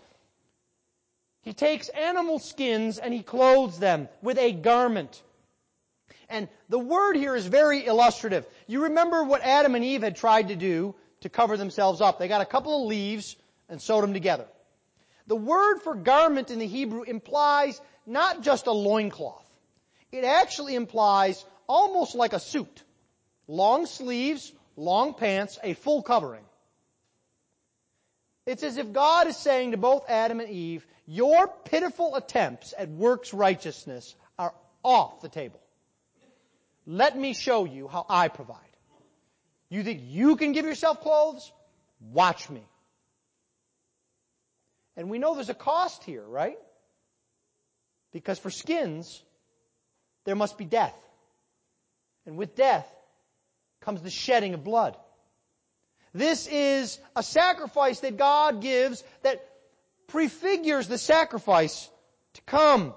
He 1.42 1.54
takes 1.54 1.90
animal 1.90 2.40
skins 2.40 3.00
and 3.00 3.14
he 3.14 3.24
clothes 3.24 3.80
them 3.80 4.08
with 4.22 4.38
a 4.38 4.52
garment. 4.52 5.22
And 6.30 6.48
the 6.70 6.80
word 6.80 7.16
here 7.16 7.36
is 7.36 7.46
very 7.46 7.86
illustrative. 7.86 8.46
You 8.68 8.84
remember 8.84 9.24
what 9.24 9.42
Adam 9.44 9.76
and 9.76 9.84
Eve 9.84 10.04
had 10.04 10.16
tried 10.16 10.50
to 10.50 10.56
do 10.56 10.96
to 11.22 11.30
cover 11.30 11.58
themselves 11.58 12.02
up. 12.02 12.20
They 12.20 12.28
got 12.28 12.42
a 12.42 12.46
couple 12.46 12.84
of 12.84 12.88
leaves 12.88 13.36
and 13.70 13.82
sewed 13.82 14.04
them 14.04 14.14
together. 14.14 14.46
The 15.28 15.36
word 15.36 15.80
for 15.80 15.96
garment 15.96 16.52
in 16.52 16.60
the 16.60 16.68
Hebrew 16.68 17.04
implies 17.04 17.82
not 18.06 18.42
just 18.42 18.68
a 18.68 18.72
loincloth. 18.72 19.46
It 20.12 20.24
actually 20.24 20.76
implies 20.76 21.44
almost 21.68 22.16
like 22.16 22.34
a 22.34 22.40
suit. 22.40 22.84
Long 23.48 23.86
sleeves, 23.86 24.52
long 24.76 25.14
pants, 25.14 25.60
a 25.64 25.74
full 25.74 26.02
covering. 26.02 26.44
It's 28.46 28.64
as 28.64 28.78
if 28.78 28.94
God 28.94 29.28
is 29.28 29.36
saying 29.36 29.72
to 29.72 29.78
both 29.78 30.10
Adam 30.10 30.40
and 30.40 30.50
Eve, 30.50 30.86
your 31.06 31.48
pitiful 31.66 32.16
attempts 32.16 32.74
at 32.78 32.90
works 32.90 33.34
righteousness 33.34 34.16
are 34.40 34.54
off 34.84 35.22
the 35.22 35.30
table. 35.30 35.60
Let 36.88 37.18
me 37.18 37.34
show 37.34 37.66
you 37.66 37.90
how 37.90 38.06
I 38.10 38.30
provide. 38.30 38.62
You 39.70 39.84
think 39.84 40.02
you 40.06 40.38
can 40.38 40.54
give 40.54 40.66
yourself 40.66 41.02
clothes? 41.02 41.52
Watch 42.00 42.50
me. 42.50 42.64
And 44.96 45.10
we 45.10 45.20
know 45.20 45.36
there's 45.36 45.50
a 45.50 45.54
cost 45.54 46.06
here, 46.06 46.24
right? 46.24 46.58
Because 48.14 48.40
for 48.40 48.50
skins, 48.50 49.22
there 50.24 50.36
must 50.36 50.58
be 50.58 50.64
death. 50.64 50.96
And 52.26 52.38
with 52.38 52.56
death 52.56 52.88
comes 53.82 54.02
the 54.02 54.10
shedding 54.10 54.54
of 54.54 54.64
blood. 54.64 54.96
This 56.14 56.48
is 56.48 56.98
a 57.18 57.22
sacrifice 57.22 58.00
that 58.00 58.16
God 58.16 58.62
gives 58.62 59.04
that 59.24 59.46
prefigures 60.08 60.88
the 60.88 60.98
sacrifice 60.98 61.90
to 62.36 62.42
come. 62.44 62.94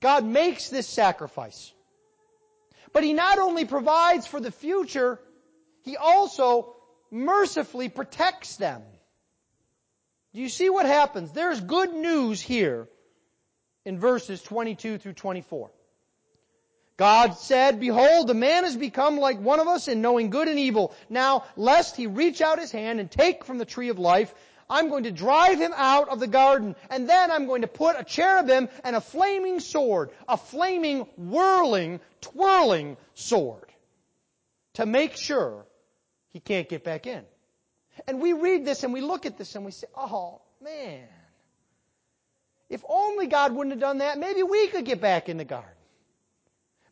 God 0.00 0.24
makes 0.24 0.68
this 0.68 0.86
sacrifice. 0.86 1.72
But 2.98 3.04
He 3.04 3.12
not 3.12 3.38
only 3.38 3.64
provides 3.64 4.26
for 4.26 4.40
the 4.40 4.50
future, 4.50 5.20
He 5.84 5.96
also 5.96 6.74
mercifully 7.12 7.88
protects 7.88 8.56
them. 8.56 8.82
Do 10.34 10.40
you 10.40 10.48
see 10.48 10.68
what 10.68 10.84
happens? 10.84 11.30
There's 11.30 11.60
good 11.60 11.94
news 11.94 12.40
here 12.40 12.88
in 13.84 14.00
verses 14.00 14.42
22 14.42 14.98
through 14.98 15.12
24. 15.12 15.70
God 16.96 17.34
said, 17.34 17.78
Behold, 17.78 18.26
the 18.26 18.34
man 18.34 18.64
has 18.64 18.76
become 18.76 19.16
like 19.16 19.38
one 19.38 19.60
of 19.60 19.68
us 19.68 19.86
in 19.86 20.02
knowing 20.02 20.30
good 20.30 20.48
and 20.48 20.58
evil. 20.58 20.92
Now, 21.08 21.44
lest 21.54 21.94
he 21.94 22.08
reach 22.08 22.40
out 22.40 22.58
his 22.58 22.72
hand 22.72 22.98
and 22.98 23.08
take 23.08 23.44
from 23.44 23.58
the 23.58 23.64
tree 23.64 23.90
of 23.90 24.00
life, 24.00 24.34
I'm 24.70 24.90
going 24.90 25.04
to 25.04 25.10
drive 25.10 25.58
him 25.58 25.72
out 25.74 26.08
of 26.10 26.20
the 26.20 26.26
garden, 26.26 26.76
and 26.90 27.08
then 27.08 27.30
I'm 27.30 27.46
going 27.46 27.62
to 27.62 27.68
put 27.68 27.98
a 27.98 28.04
cherubim 28.04 28.68
and 28.84 28.94
a 28.94 29.00
flaming 29.00 29.60
sword, 29.60 30.10
a 30.28 30.36
flaming, 30.36 31.06
whirling, 31.16 32.00
twirling 32.20 32.96
sword, 33.14 33.72
to 34.74 34.84
make 34.84 35.16
sure 35.16 35.64
he 36.30 36.40
can't 36.40 36.68
get 36.68 36.84
back 36.84 37.06
in. 37.06 37.24
And 38.06 38.20
we 38.20 38.32
read 38.32 38.64
this 38.64 38.84
and 38.84 38.92
we 38.92 39.00
look 39.00 39.26
at 39.26 39.38
this 39.38 39.54
and 39.54 39.64
we 39.64 39.70
say, 39.70 39.86
oh, 39.96 40.42
man. 40.62 41.08
If 42.68 42.84
only 42.86 43.26
God 43.26 43.54
wouldn't 43.54 43.72
have 43.72 43.80
done 43.80 43.98
that, 43.98 44.18
maybe 44.18 44.42
we 44.42 44.68
could 44.68 44.84
get 44.84 45.00
back 45.00 45.28
in 45.28 45.38
the 45.38 45.44
garden. 45.44 45.70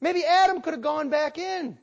Maybe 0.01 0.25
Adam 0.25 0.63
could 0.63 0.73
have 0.73 0.83
gone 0.83 1.11
back 1.11 1.39
in. 1.39 1.79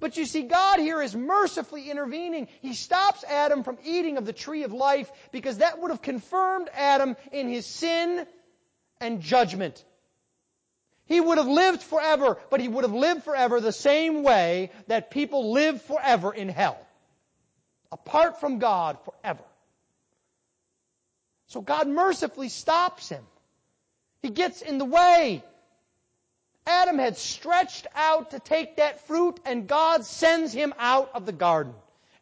But 0.00 0.16
you 0.16 0.24
see, 0.26 0.42
God 0.42 0.80
here 0.80 1.00
is 1.00 1.14
mercifully 1.14 1.90
intervening. 1.90 2.48
He 2.60 2.74
stops 2.74 3.24
Adam 3.24 3.62
from 3.62 3.78
eating 3.84 4.16
of 4.16 4.26
the 4.26 4.32
tree 4.32 4.64
of 4.64 4.72
life 4.72 5.10
because 5.32 5.58
that 5.58 5.80
would 5.80 5.90
have 5.90 6.02
confirmed 6.02 6.68
Adam 6.74 7.16
in 7.32 7.48
his 7.48 7.66
sin 7.66 8.26
and 9.00 9.20
judgment. 9.20 9.84
He 11.06 11.20
would 11.20 11.38
have 11.38 11.46
lived 11.46 11.82
forever, 11.82 12.38
but 12.50 12.60
he 12.60 12.68
would 12.68 12.84
have 12.84 12.94
lived 12.94 13.24
forever 13.24 13.60
the 13.60 13.72
same 13.72 14.22
way 14.22 14.70
that 14.86 15.10
people 15.10 15.52
live 15.52 15.82
forever 15.82 16.32
in 16.32 16.48
hell. 16.48 16.78
Apart 17.92 18.40
from 18.40 18.58
God 18.58 18.98
forever. 19.04 19.44
So 21.48 21.60
God 21.60 21.86
mercifully 21.86 22.48
stops 22.48 23.08
him. 23.08 23.24
He 24.22 24.30
gets 24.30 24.62
in 24.62 24.78
the 24.78 24.84
way. 24.84 25.44
Adam 26.66 26.98
had 26.98 27.16
stretched 27.16 27.86
out 27.94 28.30
to 28.30 28.38
take 28.38 28.76
that 28.76 29.06
fruit 29.06 29.38
and 29.44 29.68
God 29.68 30.04
sends 30.04 30.52
him 30.52 30.72
out 30.78 31.10
of 31.14 31.26
the 31.26 31.32
garden 31.32 31.74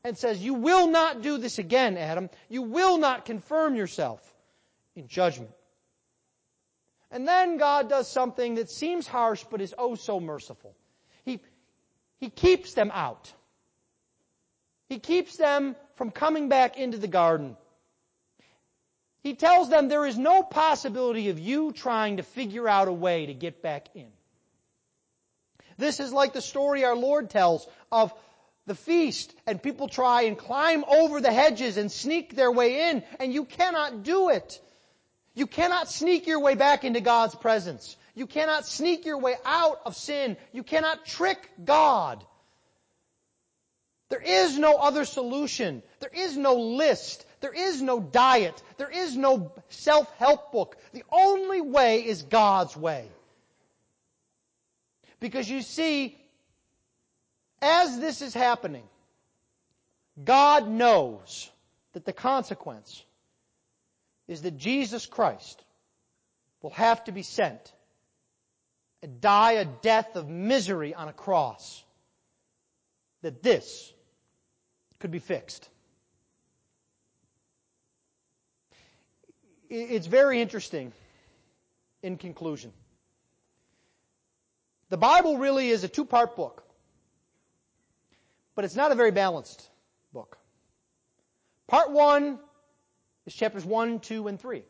and 0.05 0.19
says, 0.19 0.43
you 0.43 0.55
will 0.55 0.89
not 0.89 1.23
do 1.23 1.39
this 1.39 1.59
again, 1.59 1.97
Adam. 1.97 2.29
You 2.49 2.63
will 2.63 2.99
not 2.99 3.25
confirm 3.25 3.77
yourself 3.77 4.21
in 4.97 5.07
judgment. 5.07 5.53
And 7.11 7.29
then 7.29 7.59
God 7.59 7.89
does 7.89 8.09
something 8.09 8.57
that 8.57 8.71
seems 8.71 9.07
harsh 9.07 9.45
but 9.49 9.61
is 9.61 9.75
oh 9.79 9.95
so 9.95 10.19
merciful. 10.19 10.75
He, 11.25 11.41
he 12.19 12.31
keeps 12.31 12.75
them 12.75 12.91
out. 12.93 13.33
He 14.89 14.99
keeps 14.99 15.37
them 15.37 15.77
from 15.95 16.11
coming 16.11 16.49
back 16.49 16.79
into 16.79 16.99
the 16.99 17.09
garden. 17.09 17.57
He 19.23 19.35
tells 19.35 19.71
them 19.71 19.89
there 19.89 20.07
is 20.07 20.19
no 20.19 20.43
possibility 20.43 21.29
of 21.29 21.39
you 21.39 21.71
trying 21.71 22.17
to 22.17 22.25
figure 22.25 22.69
out 22.69 22.89
a 22.89 22.93
way 22.93 23.27
to 23.27 23.35
get 23.35 23.63
back 23.63 23.89
in. 23.95 24.09
This 25.83 26.01
is 26.01 26.13
like 26.13 26.33
the 26.33 26.41
story 26.41 26.85
our 26.85 26.97
Lord 26.97 27.29
tells 27.29 27.67
of 27.91 28.15
the 28.67 28.75
feast 28.75 29.35
and 29.47 29.61
people 29.63 29.89
try 29.89 30.23
and 30.23 30.39
climb 30.39 30.85
over 30.85 31.21
the 31.21 31.33
hedges 31.33 31.77
and 31.77 31.91
sneak 31.91 32.37
their 32.37 32.53
way 32.53 32.91
in 32.91 33.03
and 33.19 33.35
you 33.35 33.45
cannot 33.45 34.05
do 34.05 34.29
it. 34.29 34.61
You 35.35 35.47
cannot 35.47 35.91
sneak 35.91 36.27
your 36.27 36.41
way 36.41 36.55
back 36.55 36.85
into 36.85 37.01
God's 37.01 37.35
presence. 37.35 37.97
You 38.15 38.27
cannot 38.27 38.67
sneak 38.67 39.05
your 39.05 39.19
way 39.19 39.35
out 39.45 39.81
of 39.85 39.97
sin. 39.97 40.37
You 40.53 40.63
cannot 40.63 41.05
trick 41.05 41.51
God. 41.65 42.25
There 44.11 44.23
is 44.23 44.59
no 44.59 44.77
other 44.77 45.05
solution. 45.05 45.83
There 46.01 46.11
is 46.13 46.37
no 46.37 46.55
list. 46.55 47.27
There 47.41 47.53
is 47.53 47.81
no 47.81 47.99
diet. 47.99 48.63
There 48.77 48.91
is 48.91 49.17
no 49.17 49.53
self-help 49.71 50.53
book. 50.53 50.77
The 50.93 51.05
only 51.11 51.63
way 51.63 52.07
is 52.07 52.23
God's 52.23 52.77
way. 52.77 53.09
Because 55.23 55.49
you 55.49 55.63
see, 55.63 56.19
as 57.63 58.01
this 58.01 58.23
is 58.23 58.35
happening, 58.35 58.83
God 60.23 60.69
knows 60.69 61.49
that 61.93 62.05
the 62.05 62.13
consequence 62.13 63.05
is 64.27 64.43
that 64.43 64.59
Jesus 64.59 65.07
Christ 65.07 65.63
will 66.61 66.71
have 66.71 67.05
to 67.05 67.13
be 67.13 67.23
sent 67.23 67.73
and 69.01 69.21
die 69.21 69.53
a 69.53 69.65
death 69.65 70.17
of 70.17 70.29
misery 70.29 70.93
on 70.93 71.07
a 71.07 71.13
cross. 71.13 71.85
That 73.23 73.45
this 73.45 73.93
could 74.99 75.13
be 75.13 75.21
fixed. 75.21 75.69
It's 79.71 80.09
very 80.09 80.43
interesting 80.43 80.93
in 82.03 82.17
conclusion. 82.17 82.73
The 84.93 84.99
Bible 84.99 85.39
really 85.39 85.71
is 85.71 85.85
a 85.85 85.89
two-part 85.89 86.37
book. 86.37 86.63
But 88.55 88.67
it's 88.67 88.77
not 88.77 88.93
a 88.93 88.95
very 88.95 89.11
balanced 89.11 89.67
book. 90.13 90.37
Part 91.67 91.93
one 91.93 92.39
is 93.25 93.33
chapters 93.35 93.65
one, 93.65 94.01
two, 94.01 94.29
and 94.29 94.39
three. 94.39 94.65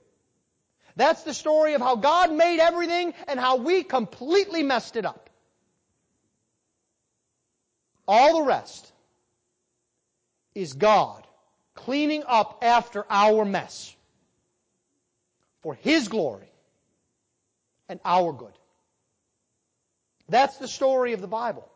That's 0.94 1.24
the 1.24 1.34
story 1.34 1.74
of 1.74 1.80
how 1.80 1.96
God 1.96 2.32
made 2.32 2.60
everything 2.60 3.14
and 3.26 3.40
how 3.40 3.56
we 3.56 3.82
completely 3.82 4.62
messed 4.62 4.94
it 4.94 5.04
up. 5.04 5.28
All 8.06 8.36
the 8.36 8.46
rest 8.46 8.92
is 10.54 10.74
God 10.74 11.26
cleaning 11.74 12.22
up 12.28 12.60
after 12.62 13.04
our 13.10 13.44
mess 13.44 13.92
for 15.62 15.74
His 15.74 16.06
glory 16.06 16.52
and 17.88 17.98
our 18.04 18.32
good. 18.32 18.56
That's 20.32 20.56
the 20.56 20.66
story 20.66 21.12
of 21.12 21.20
the 21.20 21.26
Bible. 21.26 21.68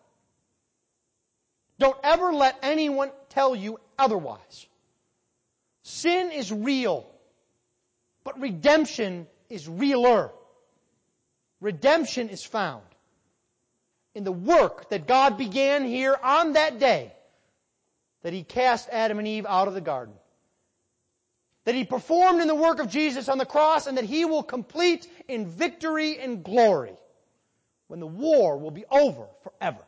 Don't 1.79 1.99
ever 2.03 2.33
let 2.33 2.57
anyone 2.63 3.11
tell 3.29 3.55
you 3.55 3.79
otherwise. 3.99 4.67
Sin 5.83 6.33
is 6.33 6.51
real, 6.51 7.07
but 8.25 8.41
redemption 8.41 9.27
is 9.51 9.69
realer. 9.69 10.31
Redemption 11.61 12.31
is 12.31 12.43
found 12.43 12.83
in 14.15 14.25
the 14.25 14.33
work 14.33 14.89
that 14.89 15.07
God 15.07 15.37
began 15.37 15.85
here 15.85 16.17
on 16.23 16.55
that 16.55 16.79
day 16.79 17.13
that 18.23 18.33
He 18.33 18.43
cast 18.43 18.89
Adam 18.91 19.19
and 19.19 19.29
Eve 19.29 19.45
out 19.45 19.69
of 19.69 19.75
the 19.75 19.83
garden. 19.83 20.15
That 21.67 21.75
He 21.75 21.85
performed 21.85 22.41
in 22.41 22.49
the 22.49 22.55
work 22.55 22.81
of 22.81 22.89
Jesus 22.89 23.29
on 23.29 23.37
the 23.37 23.45
cross 23.45 23.87
and 23.87 23.99
that 23.99 24.05
He 24.05 24.25
will 24.25 24.43
complete 24.43 25.07
in 25.29 25.47
victory 25.47 26.19
and 26.19 26.43
glory 26.43 26.97
when 27.89 28.01
the 28.01 28.07
war 28.07 28.59
will 28.59 28.71
be 28.71 28.85
over 28.91 29.27
forever. 29.43 29.85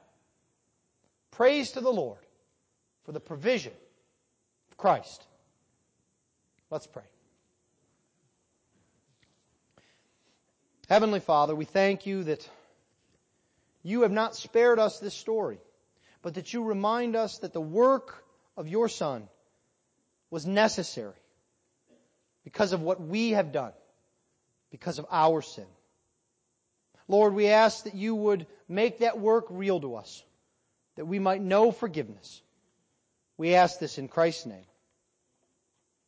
Praise 1.30 1.72
to 1.72 1.80
the 1.80 1.92
Lord 1.92 2.18
for 3.04 3.12
the 3.12 3.20
provision 3.20 3.72
of 4.70 4.76
Christ. 4.76 5.24
Let's 6.70 6.86
pray. 6.86 7.04
Heavenly 10.88 11.20
Father, 11.20 11.54
we 11.54 11.64
thank 11.64 12.06
you 12.06 12.24
that 12.24 12.48
you 13.82 14.02
have 14.02 14.12
not 14.12 14.34
spared 14.34 14.78
us 14.78 14.98
this 14.98 15.14
story, 15.14 15.58
but 16.22 16.34
that 16.34 16.52
you 16.52 16.64
remind 16.64 17.14
us 17.14 17.38
that 17.38 17.52
the 17.52 17.60
work 17.60 18.24
of 18.56 18.68
your 18.68 18.88
Son 18.88 19.28
was 20.30 20.46
necessary 20.46 21.14
because 22.44 22.72
of 22.72 22.82
what 22.82 23.00
we 23.00 23.30
have 23.30 23.52
done, 23.52 23.72
because 24.70 24.98
of 24.98 25.06
our 25.10 25.42
sin. 25.42 25.66
Lord, 27.08 27.34
we 27.34 27.48
ask 27.48 27.84
that 27.84 27.94
you 27.94 28.14
would 28.14 28.46
make 28.68 28.98
that 28.98 29.18
work 29.18 29.46
real 29.48 29.80
to 29.80 29.96
us, 29.96 30.22
that 30.96 31.06
we 31.06 31.18
might 31.18 31.40
know 31.40 31.72
forgiveness. 31.72 32.42
We 33.38 33.54
ask 33.54 33.78
this 33.78 33.98
in 33.98 34.08
Christ's 34.08 34.46
name. 34.46 34.66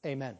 Amen. 0.04 0.36